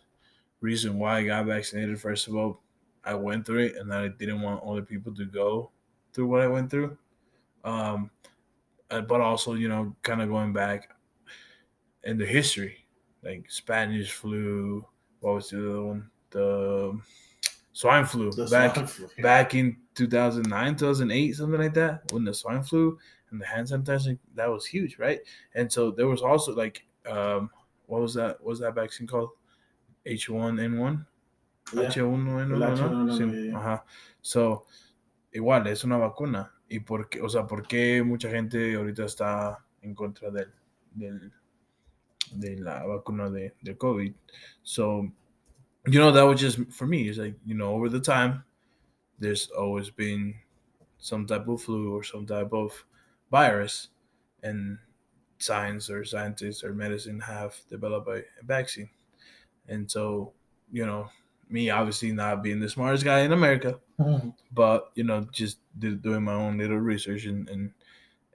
reason 0.61 0.97
why 0.97 1.19
I 1.19 1.25
got 1.25 1.45
vaccinated, 1.45 1.99
first 1.99 2.27
of 2.27 2.35
all, 2.35 2.61
I 3.03 3.13
went 3.13 3.45
through 3.45 3.65
it, 3.65 3.75
and 3.77 3.89
that 3.91 4.03
I 4.03 4.07
didn't 4.09 4.41
want 4.41 4.63
other 4.63 4.81
people 4.81 5.13
to 5.15 5.25
go 5.25 5.71
through 6.13 6.27
what 6.27 6.41
I 6.41 6.47
went 6.47 6.69
through. 6.69 6.97
Um, 7.63 8.09
uh, 8.89 9.01
but 9.01 9.21
also, 9.21 9.53
you 9.53 9.69
know, 9.69 9.95
kind 10.01 10.21
of 10.21 10.29
going 10.29 10.53
back 10.53 10.89
in 12.03 12.17
the 12.17 12.25
history, 12.25 12.85
like 13.23 13.49
Spanish 13.49 14.11
flu. 14.11 14.85
What 15.19 15.35
was 15.35 15.49
the 15.49 15.69
other 15.69 15.83
one? 15.83 16.09
The 16.29 16.99
swine 17.73 18.05
flu. 18.05 18.31
The 18.31 18.47
back 18.47 18.75
swine 18.75 18.87
flu, 18.87 19.09
yeah. 19.17 19.23
back 19.23 19.55
in 19.55 19.77
2009, 19.95 20.75
2008, 20.75 21.35
something 21.35 21.59
like 21.59 21.73
that, 21.73 22.11
when 22.11 22.23
the 22.23 22.33
swine 22.33 22.63
flu 22.63 22.97
and 23.31 23.41
the 23.41 23.45
hand 23.45 23.67
sanitizer, 23.67 24.17
that 24.35 24.49
was 24.49 24.65
huge, 24.65 24.97
right? 24.97 25.19
And 25.55 25.71
so 25.71 25.91
there 25.91 26.07
was 26.07 26.21
also 26.21 26.55
like, 26.55 26.85
um, 27.09 27.49
what 27.87 28.01
was 28.01 28.13
that? 28.13 28.39
What 28.41 28.51
was 28.51 28.59
that 28.59 28.75
vaccine 28.75 29.07
called? 29.07 29.29
H1N1? 30.07 31.05
Yeah. 31.73 31.89
H1N1, 31.89 32.41
El 32.41 32.49
¿no? 32.49 32.75
H1N1, 32.75 33.17
Sí. 33.17 33.51
Ajá. 33.55 33.85
So, 34.21 34.65
igual, 35.31 35.67
es 35.67 35.83
una 35.83 35.97
vacuna. 35.97 36.53
¿Y 36.69 36.79
por 36.81 37.09
qué, 37.09 37.21
o 37.21 37.29
sea, 37.29 37.47
por 37.47 37.67
qué 37.67 38.03
mucha 38.03 38.29
gente 38.29 38.75
ahorita 38.75 39.05
está 39.05 39.65
en 39.81 39.95
contra 39.95 40.29
del, 40.31 40.53
del, 40.91 41.31
de 42.31 42.57
la 42.57 42.85
vacuna 42.85 43.29
de, 43.29 43.53
de 43.61 43.77
COVID. 43.77 44.13
So, 44.63 45.09
you 45.85 45.99
know, 45.99 46.11
that 46.11 46.23
was 46.23 46.41
just 46.41 46.59
for 46.71 46.85
me. 46.87 47.07
It's 47.07 47.17
like, 47.17 47.35
you 47.45 47.55
know, 47.55 47.73
over 47.73 47.89
the 47.89 48.01
time, 48.01 48.43
there's 49.19 49.49
always 49.51 49.89
been 49.89 50.35
some 50.97 51.25
type 51.25 51.47
of 51.47 51.61
flu 51.61 51.95
or 51.95 52.03
some 52.03 52.25
type 52.25 52.51
of 52.51 52.85
virus, 53.31 53.89
and 54.43 54.77
science 55.37 55.89
or 55.89 56.03
scientists 56.03 56.63
or 56.63 56.73
medicine 56.73 57.19
have 57.19 57.55
developed 57.69 58.09
a 58.09 58.23
vaccine. 58.43 58.89
And 59.67 59.89
so, 59.91 60.33
you 60.71 60.85
know, 60.85 61.09
me 61.49 61.69
obviously 61.69 62.11
not 62.11 62.43
being 62.43 62.59
the 62.59 62.69
smartest 62.69 63.03
guy 63.05 63.21
in 63.21 63.31
America, 63.31 63.79
but 64.51 64.91
you 64.95 65.03
know, 65.03 65.21
just 65.31 65.59
did, 65.77 66.01
doing 66.01 66.23
my 66.23 66.33
own 66.33 66.57
little 66.57 66.77
research 66.77 67.25
and 67.25 67.49
and, 67.49 67.73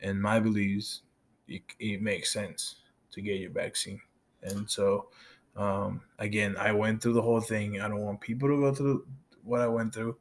and 0.01 0.21
my 0.23 0.41
beliefs, 0.41 1.03
it, 1.49 1.63
it 1.79 2.03
makes 2.03 2.33
sense 2.33 2.77
to 3.13 3.23
get 3.23 3.41
your 3.41 3.51
vaccine. 3.51 4.03
And 4.43 4.71
so, 4.71 5.11
um, 5.57 6.05
again, 6.19 6.57
I 6.57 6.73
went 6.73 7.03
through 7.03 7.15
the 7.15 7.23
whole 7.23 7.41
thing. 7.41 7.81
I 7.81 7.89
don't 7.89 8.03
want 8.05 8.21
people 8.21 8.49
to 8.49 8.61
go 8.61 8.75
through 8.75 9.09
what 9.45 9.61
I 9.61 9.69
went 9.69 9.95
through, 9.95 10.19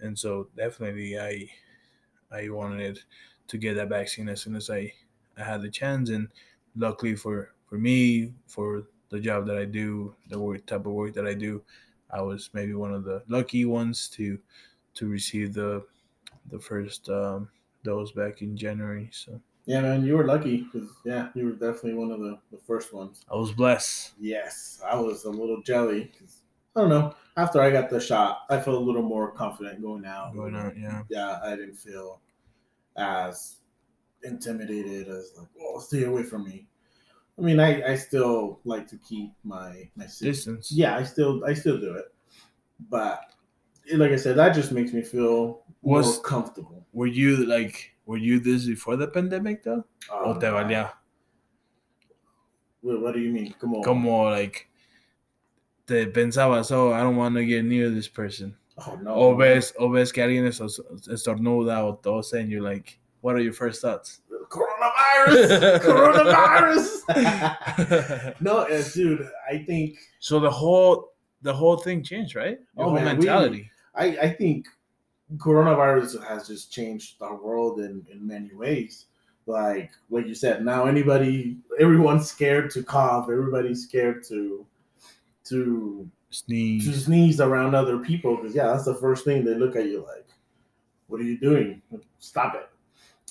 and 0.00 0.18
so 0.18 0.50
definitely 0.56 1.18
I 1.18 1.50
I 2.30 2.48
wanted 2.48 3.00
to 3.48 3.58
get 3.58 3.74
that 3.74 3.88
vaccine 3.88 4.28
as 4.28 4.42
soon 4.42 4.56
as 4.56 4.70
I 4.70 4.94
I 5.36 5.44
had 5.44 5.62
the 5.62 5.70
chance. 5.70 6.10
And 6.10 6.32
luckily 6.74 7.16
for 7.16 7.54
for 7.66 7.78
me, 7.78 8.34
for 8.46 8.88
the 9.10 9.20
job 9.20 9.46
that 9.46 9.58
I 9.58 9.64
do, 9.64 10.14
the 10.28 10.38
work 10.40 10.66
type 10.66 10.86
of 10.86 10.92
work 10.92 11.14
that 11.14 11.26
I 11.26 11.34
do, 11.34 11.64
I 12.10 12.22
was 12.22 12.50
maybe 12.52 12.74
one 12.74 12.94
of 12.94 13.04
the 13.04 13.22
lucky 13.28 13.64
ones 13.64 14.08
to 14.10 14.40
to 14.94 15.08
receive 15.08 15.54
the 15.54 15.86
the 16.46 16.58
first 16.60 17.08
um, 17.08 17.50
dose 17.82 18.12
back 18.12 18.42
in 18.42 18.56
January. 18.56 19.10
So 19.12 19.40
Yeah, 19.66 19.82
man, 19.82 20.04
you 20.04 20.16
were 20.16 20.26
lucky 20.26 20.62
because 20.62 20.90
yeah, 21.04 21.30
you 21.34 21.44
were 21.46 21.52
definitely 21.52 21.94
one 21.94 22.10
of 22.10 22.20
the, 22.20 22.38
the 22.50 22.58
first 22.58 22.92
ones. 22.92 23.24
I 23.30 23.36
was 23.36 23.52
blessed. 23.52 24.14
Yes, 24.18 24.80
I 24.84 24.96
was 24.98 25.24
a 25.24 25.30
little 25.30 25.62
jelly 25.62 26.12
I 26.76 26.82
don't 26.82 26.90
know. 26.90 27.14
After 27.36 27.60
I 27.60 27.70
got 27.70 27.90
the 27.90 28.00
shot, 28.00 28.42
I 28.48 28.60
felt 28.60 28.76
a 28.76 28.80
little 28.80 29.02
more 29.02 29.32
confident 29.32 29.82
going 29.82 30.04
out. 30.04 30.34
Going 30.34 30.54
out, 30.54 30.76
yeah. 30.76 31.02
Yeah, 31.08 31.40
I 31.42 31.56
didn't 31.56 31.74
feel 31.74 32.20
as 32.96 33.58
intimidated 34.22 35.08
as 35.08 35.34
like, 35.38 35.48
oh, 35.60 35.80
stay 35.80 36.04
away 36.04 36.24
from 36.24 36.44
me. 36.44 36.68
I 37.38 37.42
mean, 37.42 37.58
I, 37.60 37.92
I 37.92 37.94
still 37.96 38.60
like 38.64 38.86
to 38.88 38.96
keep 38.98 39.32
my 39.44 39.88
my. 39.96 40.06
Distance. 40.06 40.70
Yeah, 40.70 40.96
I 40.96 41.02
still 41.04 41.42
I 41.44 41.54
still 41.54 41.78
do 41.80 41.94
it, 41.94 42.12
but 42.90 43.20
like 43.94 44.12
I 44.12 44.16
said, 44.16 44.36
that 44.36 44.54
just 44.54 44.72
makes 44.72 44.92
me 44.92 45.02
feel 45.02 45.62
more 45.82 45.98
Was- 45.98 46.18
comfortable. 46.20 46.86
Were 46.92 47.06
you 47.06 47.46
like 47.46 47.92
were 48.04 48.18
you 48.18 48.40
this 48.40 48.66
before 48.66 48.96
the 48.96 49.08
pandemic 49.08 49.62
though? 49.62 49.84
Uh, 50.10 50.14
oh, 50.24 50.34
o 50.34 50.38
te 50.38 50.46
valía? 50.46 50.90
What, 52.82 53.00
what 53.00 53.14
do 53.14 53.20
you 53.20 53.30
mean? 53.32 53.54
Come 53.60 53.74
on. 53.74 53.82
Como 53.82 54.24
like 54.30 54.68
te 55.86 56.06
pensabas, 56.06 56.72
oh, 56.72 56.92
I 56.92 57.00
don't 57.00 57.16
want 57.16 57.34
to 57.36 57.44
get 57.44 57.64
near 57.64 57.90
this 57.90 58.08
person. 58.08 58.56
Oh 58.86 58.96
no. 58.96 59.14
O 59.14 59.34
ves, 59.36 59.72
o 59.78 59.88
ves 59.88 60.12
que 60.12 60.22
alguien 60.22 60.46
es- 60.46 60.60
estornuda 61.08 61.78
o 61.82 61.96
tose 62.02 62.34
and 62.34 62.50
you're 62.50 62.62
like, 62.62 62.98
what 63.20 63.36
are 63.36 63.40
your 63.40 63.52
first 63.52 63.82
thoughts? 63.82 64.22
Coronavirus. 64.50 65.80
Coronavirus. 65.86 66.88
no, 68.40 68.58
uh, 68.58 68.82
dude. 68.92 69.26
I 69.50 69.58
think 69.64 69.98
so 70.18 70.38
the 70.40 70.50
whole 70.50 71.12
the 71.42 71.54
whole 71.54 71.76
thing 71.78 72.02
changed, 72.02 72.34
right? 72.36 72.58
Your 72.76 72.86
Oh, 72.86 72.90
whole 72.90 72.94
man, 72.94 73.04
we- 73.16 73.24
mentality. 73.24 73.70
I, 73.94 74.04
I 74.18 74.30
think 74.32 74.66
coronavirus 75.36 76.24
has 76.26 76.46
just 76.46 76.72
changed 76.72 77.20
our 77.22 77.36
world 77.36 77.80
in, 77.80 78.04
in 78.12 78.26
many 78.26 78.54
ways. 78.54 79.06
Like 79.46 79.90
like 80.10 80.26
you 80.26 80.34
said, 80.34 80.64
now 80.64 80.86
anybody 80.86 81.56
everyone's 81.80 82.28
scared 82.28 82.70
to 82.72 82.82
cough, 82.82 83.28
everybody's 83.30 83.84
scared 83.84 84.22
to 84.28 84.66
to 85.44 86.08
sneeze 86.30 86.84
to 86.84 86.90
Sneeze. 86.92 87.04
sneeze 87.06 87.40
around 87.40 87.74
other 87.74 87.98
people 87.98 88.36
because 88.36 88.54
yeah, 88.54 88.66
that's 88.68 88.84
the 88.84 88.94
first 88.94 89.24
thing 89.24 89.44
they 89.44 89.54
look 89.54 89.74
at 89.76 89.86
you 89.86 90.04
like, 90.06 90.28
what 91.08 91.20
are 91.20 91.24
you 91.24 91.38
doing? 91.38 91.82
Stop 92.20 92.54
it. 92.54 92.68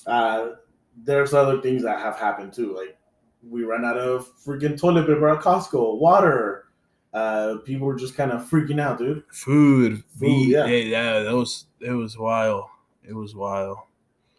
Uh, 0.06 0.50
there's 0.96 1.34
other 1.34 1.60
things 1.60 1.82
that 1.82 2.00
have 2.00 2.16
happened 2.16 2.52
too. 2.52 2.76
Like 2.76 2.98
we 3.48 3.64
ran 3.64 3.84
out 3.84 3.98
of 3.98 4.28
freaking 4.44 4.78
toilet 4.78 5.06
paper 5.06 5.28
at 5.28 5.42
Costco, 5.42 5.98
water. 5.98 6.66
Uh, 7.12 7.56
people 7.64 7.86
were 7.86 7.96
just 7.96 8.14
kind 8.14 8.30
of 8.30 8.48
freaking 8.48 8.80
out, 8.80 8.98
dude. 8.98 9.24
Food. 9.32 10.04
Food, 10.18 10.48
yeah. 10.48 10.66
yeah. 10.66 11.20
that 11.20 11.34
was 11.34 11.66
it 11.80 11.92
was 11.92 12.16
wild. 12.16 12.64
It 13.02 13.14
was 13.14 13.34
wild. 13.34 13.78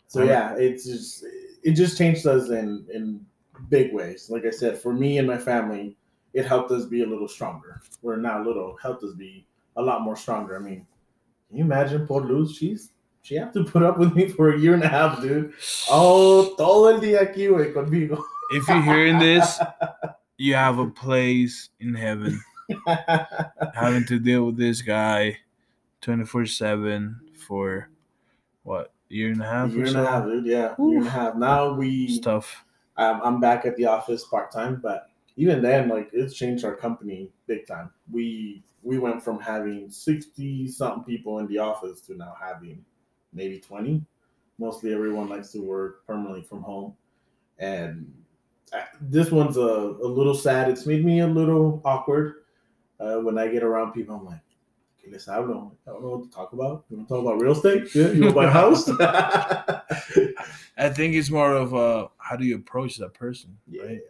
So 0.08 0.24
yeah, 0.24 0.56
it's 0.58 0.86
just 0.86 1.26
it 1.64 1.74
just 1.74 1.98
changed 1.98 2.26
us 2.28 2.50
in 2.50 2.86
in 2.94 3.26
big 3.70 3.94
ways. 3.94 4.30
Like 4.30 4.46
I 4.46 4.52
said, 4.52 4.78
for 4.78 4.94
me 4.94 5.18
and 5.18 5.28
my 5.28 5.38
family, 5.38 5.96
it 6.34 6.46
helped 6.46 6.72
us 6.72 6.86
be 6.86 7.04
a 7.04 7.08
little 7.08 7.28
stronger. 7.28 7.82
We're 8.02 8.18
not 8.18 8.42
a 8.42 8.44
little, 8.44 8.78
helped 8.82 9.04
us 9.04 9.14
be 9.14 9.46
a 9.76 9.82
lot 9.82 10.02
more 10.02 10.16
stronger. 10.16 10.56
I 10.56 10.60
mean, 10.60 10.86
can 11.48 11.58
you 11.58 11.64
imagine 11.64 12.08
poor 12.08 12.22
Luz? 12.22 12.56
She's 12.56 12.92
she 13.22 13.36
had 13.36 13.54
to 13.54 13.64
put 13.64 13.84
up 13.84 13.98
with 13.98 14.14
me 14.16 14.28
for 14.30 14.54
a 14.54 14.60
year 14.60 14.74
and 14.74 14.84
a 14.84 14.88
half, 14.88 15.22
dude. 15.22 15.54
Oh, 15.90 16.56
todo 16.58 16.88
el 16.88 17.00
día 17.00 17.22
aquí, 17.22 17.48
güey, 17.48 17.74
conmigo. 17.74 18.24
If 18.52 18.68
you're 18.68 18.82
hearing 18.82 19.20
this, 19.20 19.60
you 20.38 20.56
have 20.56 20.80
a 20.80 20.88
place 20.90 21.70
in 21.80 21.94
heaven. 21.94 22.42
Having 23.76 24.06
to 24.06 24.20
deal 24.20 24.46
with 24.46 24.58
this 24.58 24.82
guy 24.82 25.38
24 26.02 26.46
7 26.48 27.20
for 27.48 27.90
what, 28.64 28.92
year 29.10 29.32
and 29.32 29.42
a 29.42 29.46
a 29.46 29.48
half 29.48 29.72
year 29.72 29.84
or 29.84 29.86
and 29.86 29.94
so? 29.94 30.04
a 30.04 30.08
half, 30.08 30.24
dude. 30.26 30.46
Yeah, 30.46 30.76
year 30.80 30.98
and 31.00 31.08
a 31.08 31.10
half. 31.10 31.36
Now 31.36 31.74
we 31.74 32.08
Stuff. 32.10 32.66
um, 32.98 33.22
I'm 33.24 33.40
back 33.40 33.66
at 33.66 33.76
the 33.76 33.86
office 33.86 34.24
part 34.26 34.52
time, 34.52 34.80
but 34.82 35.08
even 35.38 35.62
then, 35.62 35.88
like 35.90 36.10
it's 36.14 36.34
changed 36.34 36.66
our 36.66 36.76
company 36.76 37.30
big 37.48 37.66
time. 37.68 37.92
We 38.12 38.64
we 38.84 38.98
went 39.00 39.24
from 39.24 39.40
having 39.40 39.90
sixty 39.90 40.68
something 40.68 41.04
people 41.04 41.40
in 41.40 41.48
the 41.48 41.58
office 41.60 42.02
to 42.02 42.16
now 42.16 42.34
having 42.42 42.84
maybe 43.34 43.60
twenty. 43.60 44.06
Mostly 44.58 44.94
everyone 44.94 45.30
likes 45.30 45.52
to 45.54 45.60
work 45.62 46.06
permanently 46.06 46.44
from 46.44 46.62
home, 46.62 46.96
and 47.60 48.12
I- 48.74 48.88
this 49.02 49.32
one's 49.32 49.58
a, 49.58 49.62
a 49.62 50.08
little 50.08 50.36
sad. 50.36 50.70
It's 50.70 50.86
made 50.86 51.04
me 51.06 51.22
a 51.22 51.28
little 51.28 51.82
awkward 51.86 52.44
uh, 53.00 53.18
when 53.18 53.38
I 53.38 53.48
get 53.48 53.64
around 53.64 53.94
people. 53.94 54.16
I'm 54.16 54.26
like, 54.26 54.42
"¿Qué 55.04 55.12
les 55.12 55.26
hablo? 55.28 55.72
I 55.88 55.92
don't 55.92 56.04
know 56.04 56.18
what 56.18 56.24
to 56.24 56.30
talk 56.30 56.54
about. 56.54 56.86
You 56.90 56.98
want 56.98 57.10
to 57.10 57.14
talk 57.16 57.24
about 57.24 57.42
real 57.42 57.54
estate? 57.54 57.94
Yeah, 57.96 58.12
you 58.12 58.22
want 58.22 58.32
to 58.32 58.36
buy 58.36 58.46
a 58.46 58.52
house? 58.52 58.88
I 60.78 60.90
think 60.90 61.16
it's 61.16 61.30
more 61.30 61.54
of 61.54 61.74
a 61.74 62.10
how 62.18 62.36
do 62.36 62.46
you 62.46 62.56
approach 62.56 62.98
that 62.98 63.14
person, 63.14 63.58
yeah, 63.68 63.84
right? 63.84 64.02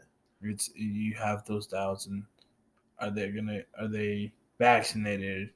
It's 0.42 0.70
you 0.76 1.14
have 1.16 1.46
those 1.46 1.68
doubts, 1.68 2.08
and 2.08 2.24
are 3.00 3.12
they 3.12 3.30
gonna 3.32 3.62
are 3.80 3.88
they 3.88 4.34
vaccinated? 4.60 5.52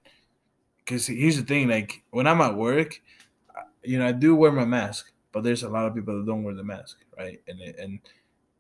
Because 0.80 1.08
here's 1.08 1.38
the 1.38 1.44
thing, 1.44 1.68
like 1.68 2.04
when 2.12 2.28
I'm 2.28 2.42
at 2.42 2.56
work, 2.56 3.02
you 3.88 4.00
know, 4.00 4.08
I 4.08 4.12
do 4.12 4.36
wear 4.36 4.52
my 4.52 4.66
mask, 4.66 5.12
but 5.32 5.44
there's 5.44 5.64
a 5.64 5.70
lot 5.70 5.86
of 5.88 5.96
people 5.96 6.18
that 6.18 6.26
don't 6.26 6.44
wear 6.44 6.56
the 6.56 6.64
mask, 6.64 7.06
right? 7.18 7.42
And 7.48 7.62
and 7.62 8.00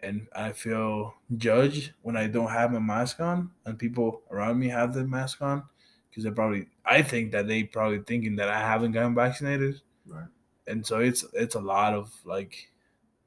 and 0.01 0.27
I 0.35 0.51
feel 0.53 1.15
judged 1.37 1.93
when 2.01 2.17
I 2.17 2.27
don't 2.27 2.51
have 2.51 2.71
my 2.71 2.79
mask 2.79 3.19
on, 3.19 3.51
and 3.65 3.79
people 3.79 4.23
around 4.31 4.59
me 4.59 4.67
have 4.69 4.93
the 4.93 5.05
mask 5.05 5.41
on, 5.41 5.63
because 6.09 6.23
they 6.23 6.31
probably 6.31 6.67
I 6.85 7.01
think 7.01 7.31
that 7.31 7.47
they 7.47 7.63
probably 7.63 7.99
thinking 8.03 8.35
that 8.37 8.49
I 8.49 8.59
haven't 8.59 8.91
gotten 8.93 9.15
vaccinated, 9.15 9.81
Right. 10.05 10.27
and 10.67 10.85
so 10.85 10.99
it's 10.99 11.25
it's 11.33 11.55
a 11.55 11.61
lot 11.61 11.93
of 11.93 12.13
like, 12.25 12.71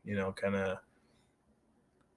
you 0.04 0.16
know, 0.16 0.32
kind 0.32 0.56
of 0.56 0.78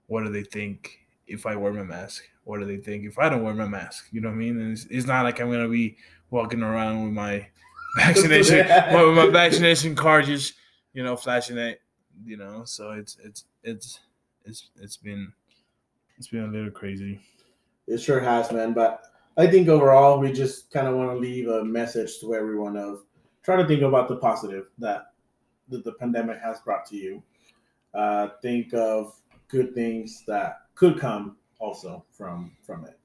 what 0.08 0.24
do 0.24 0.30
they 0.30 0.44
think 0.44 1.00
if 1.28 1.46
I 1.46 1.56
wear 1.56 1.74
my 1.74 1.84
mask? 1.84 2.24
What 2.44 2.60
do 2.60 2.66
they 2.66 2.78
think 2.78 3.06
if 3.06 3.18
I 3.18 3.30
don't 3.30 3.44
wear 3.44 3.54
my 3.54 3.68
mask? 3.68 4.08
You 4.12 4.22
know 4.22 4.30
what 4.30 4.36
I 4.36 4.38
mean? 4.38 4.60
And 4.60 4.72
it's, 4.74 4.86
it's 4.86 5.08
not 5.08 5.24
like 5.24 5.40
I'm 5.40 5.52
gonna 5.52 5.70
be 5.70 5.98
walking 6.30 6.64
around 6.64 7.04
with 7.04 7.14
my 7.14 7.48
vaccination 7.96 8.58
with 8.94 9.16
my 9.16 9.30
vaccination 9.32 9.96
card 9.96 10.26
just 10.26 10.54
you 10.94 11.04
know 11.04 11.16
flashing 11.16 11.58
it. 11.58 11.82
You 12.24 12.38
know, 12.38 12.64
so 12.66 12.92
it's 12.92 13.18
it's 13.24 13.46
it's 13.64 14.00
it's 14.46 14.70
it's 14.76 14.98
been 14.98 15.32
it's 16.18 16.28
been 16.28 16.44
a 16.44 16.48
little 16.48 16.72
crazy. 16.72 17.20
It 17.88 17.98
sure 18.00 18.20
has, 18.20 18.52
man. 18.52 18.74
But 18.74 19.04
I 19.38 19.48
think 19.48 19.68
overall, 19.70 20.20
we 20.20 20.32
just 20.32 20.70
kind 20.72 20.88
of 20.88 20.96
want 20.96 21.12
to 21.12 21.18
leave 21.18 21.48
a 21.48 21.64
message 21.64 22.20
to 22.20 22.36
everyone 22.36 22.78
of 22.78 23.04
try 23.44 23.56
to 23.56 23.68
think 23.68 23.82
about 23.82 24.08
the 24.08 24.18
positive 24.18 24.68
that, 24.78 25.14
that 25.70 25.84
the 25.84 25.94
pandemic 25.94 26.40
has 26.42 26.60
brought 26.62 26.86
to 26.88 26.96
you. 26.96 27.24
Uh, 27.94 28.30
think 28.42 28.74
of 28.74 29.20
good 29.48 29.74
things 29.74 30.24
that 30.28 30.62
could 30.76 31.00
come 31.00 31.38
also 31.60 32.06
from 32.12 32.52
from 32.64 32.86
it. 32.86 33.00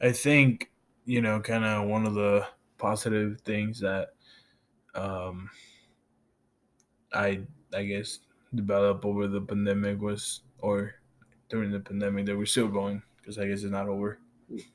I 0.00 0.12
think 0.12 0.70
you 1.04 1.22
know, 1.22 1.40
kind 1.40 1.64
of 1.64 1.88
one 1.88 2.06
of 2.06 2.14
the 2.14 2.46
positive 2.78 3.40
things 3.42 3.80
that 3.80 4.08
um, 4.94 5.50
I 7.12 7.40
I 7.74 7.84
guess 7.84 8.20
developed 8.54 9.04
over 9.04 9.26
the 9.26 9.40
pandemic 9.40 10.00
was, 10.00 10.42
or 10.58 10.94
during 11.48 11.70
the 11.70 11.80
pandemic, 11.80 12.26
that 12.26 12.36
we're 12.36 12.46
still 12.46 12.68
going 12.68 13.02
because 13.16 13.38
I 13.38 13.46
guess 13.46 13.62
it's 13.62 13.72
not 13.72 13.88
over. 13.88 14.18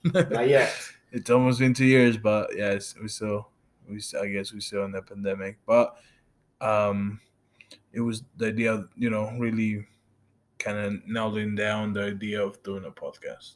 Not 0.04 0.48
yet. 0.48 0.74
it's 1.12 1.30
almost 1.30 1.60
been 1.60 1.74
two 1.74 1.86
years, 1.86 2.18
but 2.18 2.56
yes, 2.56 2.96
we 3.02 3.08
still 3.08 3.50
we 3.90 4.00
still, 4.00 4.22
I 4.22 4.28
guess 4.28 4.54
we 4.54 4.62
still 4.62 4.86
in 4.86 4.92
the 4.92 5.02
pandemic, 5.02 5.58
but 5.66 5.96
um, 6.62 7.20
it 7.92 8.02
was 8.02 8.24
the 8.38 8.48
idea, 8.48 8.74
of, 8.74 8.90
you 8.96 9.10
know, 9.10 9.32
really 9.38 9.86
kind 10.60 10.78
of 10.78 11.08
nailing 11.08 11.56
down 11.56 11.94
the 11.94 12.04
idea 12.04 12.42
of 12.42 12.62
doing 12.64 12.86
a 12.86 12.92
podcast. 12.92 13.56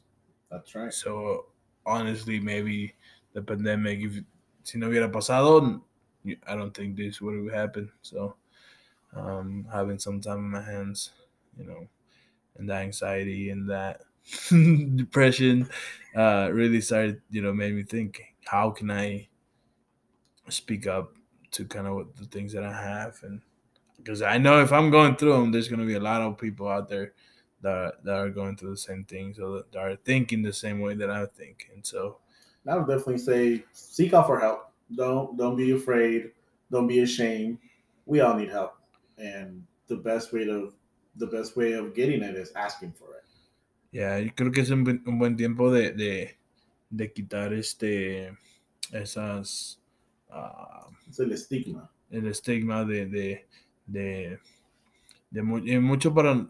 That's 0.50 0.74
right. 0.74 0.92
So 0.92 1.46
honestly, 1.86 2.38
maybe 2.38 2.94
the 3.32 3.42
pandemic, 3.42 4.00
if 4.00 4.22
si 4.68 4.78
no 4.78 4.88
hubiera 4.88 5.10
pasado, 5.10 5.80
I 6.46 6.54
don't 6.54 6.76
think 6.76 6.96
this 6.96 7.22
would 7.22 7.36
have 7.36 7.54
happened. 7.54 7.90
So 8.02 8.36
um, 9.14 9.66
having 9.72 9.98
some 9.98 10.20
time 10.20 10.38
in 10.38 10.50
my 10.50 10.62
hands, 10.62 11.12
you 11.56 11.64
know, 11.64 11.88
and 12.56 12.68
the 12.68 12.74
anxiety 12.74 13.50
and 13.50 13.70
that 13.70 14.02
depression 14.96 15.70
uh, 16.14 16.50
really 16.52 16.82
started, 16.82 17.22
you 17.30 17.40
know, 17.40 17.54
made 17.54 17.74
me 17.74 17.82
think, 17.82 18.34
how 18.44 18.70
can 18.70 18.90
I 18.90 19.28
speak 20.50 20.86
up 20.86 21.14
to 21.52 21.64
kind 21.64 21.86
of 21.86 22.14
the 22.16 22.26
things 22.26 22.52
that 22.52 22.64
I 22.64 22.72
have 22.72 23.22
and 23.22 23.40
because 23.96 24.22
I 24.22 24.38
know 24.38 24.62
if 24.62 24.72
I'm 24.72 24.90
going 24.90 25.16
through 25.16 25.32
them, 25.32 25.52
there's 25.52 25.68
going 25.68 25.80
to 25.80 25.86
be 25.86 25.94
a 25.94 26.00
lot 26.00 26.22
of 26.22 26.38
people 26.38 26.68
out 26.68 26.88
there 26.88 27.14
that 27.62 28.04
that 28.04 28.14
are 28.14 28.30
going 28.30 28.56
through 28.56 28.70
the 28.70 28.76
same 28.76 29.04
things 29.04 29.38
or 29.38 29.64
that 29.72 29.78
are 29.78 29.96
thinking 29.96 30.42
the 30.42 30.52
same 30.52 30.80
way 30.80 30.94
that 30.94 31.10
I 31.10 31.26
think. 31.26 31.68
And 31.74 31.84
so, 31.84 32.18
I 32.68 32.76
would 32.76 32.86
definitely 32.86 33.18
say 33.18 33.64
seek 33.72 34.12
out 34.12 34.26
for 34.26 34.38
help. 34.38 34.70
Don't 34.94 35.36
don't 35.36 35.56
be 35.56 35.72
afraid. 35.72 36.32
Don't 36.70 36.86
be 36.86 37.00
ashamed. 37.00 37.58
We 38.06 38.20
all 38.20 38.36
need 38.36 38.50
help, 38.50 38.76
and 39.16 39.64
the 39.88 39.96
best 39.96 40.32
way 40.32 40.44
to 40.44 40.72
the 41.16 41.26
best 41.26 41.56
way 41.56 41.72
of 41.72 41.94
getting 41.94 42.22
it 42.22 42.36
is 42.36 42.52
asking 42.54 42.92
for 42.92 43.16
it. 43.16 43.24
Yeah, 43.90 44.18
yo 44.18 44.30
creo 44.34 44.52
que 44.52 44.62
es 44.62 44.70
un 44.70 44.84
buen, 44.84 45.02
un 45.06 45.18
buen 45.18 45.36
tiempo 45.36 45.70
de, 45.70 45.92
de, 45.92 46.36
de 46.90 47.12
quitar 47.12 47.54
este 47.54 48.36
esas 48.92 49.80
uh, 50.30 50.90
es 51.08 51.18
el 51.18 51.32
estigma. 51.32 51.90
El 52.10 52.26
estigma 52.26 52.84
de, 52.84 53.06
de, 53.06 53.46
de, 53.86 54.38
de, 55.30 55.40
de 55.40 55.80
mucho 55.80 56.14
para 56.14 56.48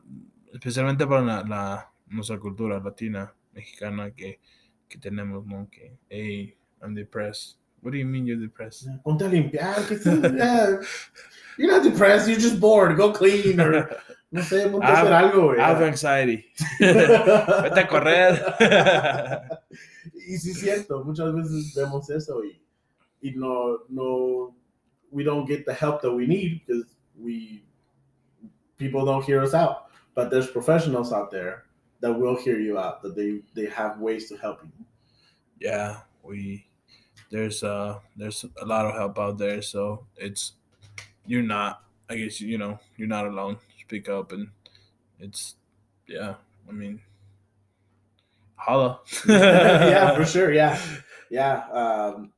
especialmente 0.52 1.06
para 1.06 1.22
la, 1.22 1.42
la, 1.42 1.92
nuestra 2.08 2.38
cultura 2.38 2.80
latina, 2.80 3.32
mexicana, 3.52 4.10
que, 4.12 4.40
que 4.88 4.98
tenemos, 4.98 5.46
¿no? 5.46 5.68
Que, 5.70 5.92
hey, 6.08 6.54
I'm 6.82 6.94
depressed. 6.94 7.56
What 7.80 7.92
do 7.92 7.98
you 7.98 8.06
mean 8.06 8.26
you're 8.26 8.40
depressed? 8.40 8.88
Ponte 9.04 9.22
a 9.22 9.28
limpiar, 9.28 9.74
ah, 9.78 9.84
que 9.86 9.96
yeah. 10.36 10.80
You're 11.56 11.72
not 11.72 11.82
depressed, 11.82 12.28
you're 12.28 12.38
just 12.38 12.60
bored. 12.60 12.96
Go 12.96 13.12
clean 13.12 13.60
or 13.60 13.88
no 14.30 14.42
sé, 14.42 14.70
ponte 14.70 14.84
a 14.84 14.96
hacer 14.96 15.12
algo, 15.12 15.54
güey. 15.54 15.60
I 15.60 15.68
have 15.68 15.82
anxiety. 15.82 16.46
Vete 16.80 17.78
a 17.78 17.88
correr. 17.88 18.38
y 20.14 20.36
sí 20.36 20.50
es 20.50 20.60
cierto, 20.60 21.04
muchas 21.04 21.34
veces 21.34 21.74
vemos 21.74 22.10
eso 22.10 22.42
y, 22.44 22.60
y 23.22 23.32
no, 23.36 23.78
no, 23.88 24.54
we 25.10 25.24
don't 25.24 25.46
get 25.46 25.64
the 25.64 25.74
help 25.74 26.02
that 26.02 26.12
we 26.12 26.26
need 26.26 26.60
because 26.66 26.84
we, 27.18 27.64
people 28.76 29.04
don't 29.04 29.24
hear 29.24 29.42
us 29.42 29.54
out 29.54 29.88
but 30.18 30.30
there's 30.30 30.48
professionals 30.48 31.12
out 31.12 31.30
there 31.30 31.62
that 32.00 32.12
will 32.12 32.36
hear 32.36 32.58
you 32.58 32.78
out 32.78 33.02
that 33.02 33.16
they 33.16 33.40
they 33.54 33.68
have 33.68 33.98
ways 33.98 34.28
to 34.28 34.36
help 34.36 34.60
you 34.62 34.84
yeah 35.60 36.00
we 36.22 36.66
there's 37.30 37.62
uh 37.62 37.98
there's 38.16 38.44
a 38.60 38.64
lot 38.64 38.86
of 38.86 38.94
help 38.94 39.18
out 39.18 39.38
there 39.38 39.60
so 39.60 40.04
it's 40.16 40.52
you're 41.26 41.42
not 41.42 41.82
i 42.08 42.16
guess 42.16 42.40
you 42.40 42.58
know 42.58 42.78
you're 42.96 43.08
not 43.08 43.26
alone 43.26 43.56
speak 43.80 44.08
up 44.08 44.32
and 44.32 44.48
it's 45.18 45.56
yeah 46.06 46.34
i 46.68 46.72
mean 46.72 47.00
holla 48.56 49.00
yeah 49.28 50.14
for 50.14 50.24
sure 50.24 50.52
yeah 50.52 50.80
yeah 51.30 51.64
um 51.72 52.32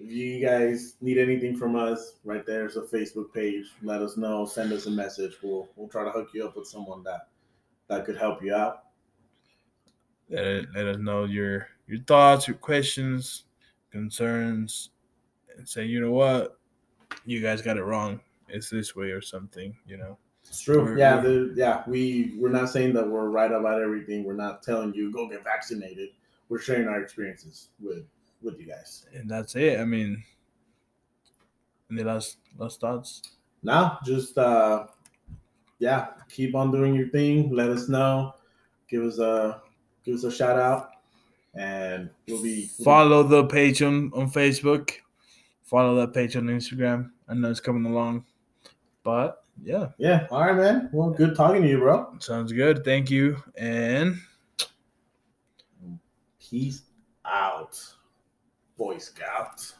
if 0.00 0.10
you 0.10 0.44
guys 0.44 0.96
need 1.00 1.18
anything 1.18 1.56
from 1.56 1.76
us, 1.76 2.14
right 2.24 2.44
there's 2.44 2.76
a 2.76 2.82
Facebook 2.82 3.32
page. 3.32 3.66
Let 3.82 4.02
us 4.02 4.16
know. 4.16 4.44
Send 4.44 4.72
us 4.72 4.86
a 4.86 4.90
message. 4.90 5.36
We'll 5.42 5.68
we'll 5.76 5.88
try 5.88 6.04
to 6.04 6.10
hook 6.10 6.30
you 6.34 6.44
up 6.44 6.56
with 6.56 6.66
someone 6.66 7.02
that 7.04 7.28
that 7.88 8.04
could 8.04 8.16
help 8.16 8.42
you 8.42 8.54
out. 8.54 8.84
Let, 10.30 10.64
let 10.74 10.86
us 10.86 10.96
know 10.98 11.24
your 11.24 11.68
your 11.86 12.00
thoughts, 12.06 12.48
your 12.48 12.56
questions, 12.56 13.44
concerns, 13.90 14.90
and 15.56 15.68
say, 15.68 15.84
you 15.84 16.00
know 16.00 16.12
what, 16.12 16.58
you 17.24 17.40
guys 17.40 17.62
got 17.62 17.76
it 17.76 17.84
wrong. 17.84 18.20
It's 18.48 18.70
this 18.70 18.96
way 18.96 19.10
or 19.10 19.20
something. 19.20 19.76
You 19.86 19.98
know. 19.98 20.18
It's 20.46 20.60
true. 20.60 20.82
We're, 20.82 20.98
yeah, 20.98 21.22
we're, 21.22 21.52
yeah. 21.54 21.82
We 21.86 22.34
we're 22.38 22.50
not 22.50 22.68
saying 22.68 22.92
that 22.94 23.08
we're 23.08 23.30
right 23.30 23.50
about 23.50 23.82
everything. 23.82 24.24
We're 24.24 24.34
not 24.34 24.62
telling 24.62 24.94
you 24.94 25.10
go 25.10 25.28
get 25.28 25.42
vaccinated. 25.42 26.10
We're 26.48 26.60
sharing 26.60 26.86
our 26.86 27.00
experiences 27.00 27.70
with 27.80 28.04
with 28.42 28.60
you 28.60 28.66
guys. 28.66 29.06
And 29.14 29.28
that's 29.28 29.56
it. 29.56 29.80
I 29.80 29.84
mean, 29.84 30.22
any 31.90 32.02
last 32.02 32.36
last 32.58 32.80
thoughts? 32.80 33.22
No, 33.62 33.96
just 34.04 34.36
uh, 34.36 34.86
yeah, 35.78 36.08
keep 36.28 36.54
on 36.54 36.70
doing 36.70 36.94
your 36.94 37.08
thing. 37.08 37.50
Let 37.50 37.70
us 37.70 37.88
know. 37.88 38.34
Give 38.88 39.02
us 39.02 39.18
a 39.18 39.62
give 40.04 40.16
us 40.16 40.24
a 40.24 40.30
shout 40.30 40.58
out, 40.58 40.90
and 41.54 42.10
we'll 42.28 42.42
be 42.42 42.70
we'll 42.78 42.84
follow 42.84 43.22
be- 43.22 43.30
the 43.30 43.44
page 43.46 43.82
on 43.82 44.12
on 44.14 44.30
Facebook. 44.30 44.90
Follow 45.62 45.94
that 45.96 46.12
page 46.12 46.36
on 46.36 46.44
Instagram. 46.44 47.10
I 47.28 47.34
know 47.34 47.50
it's 47.50 47.60
coming 47.60 47.86
along, 47.90 48.24
but 49.02 49.44
yeah, 49.62 49.88
yeah. 49.98 50.26
All 50.30 50.40
right, 50.40 50.56
man. 50.56 50.90
Well, 50.92 51.10
good 51.10 51.34
talking 51.34 51.62
to 51.62 51.68
you, 51.68 51.78
bro. 51.78 52.14
Sounds 52.18 52.52
good. 52.52 52.84
Thank 52.84 53.10
you, 53.10 53.42
and 53.56 54.18
peace 56.38 56.82
out. 57.24 57.80
Boy 58.76 58.98
Scouts. 58.98 59.74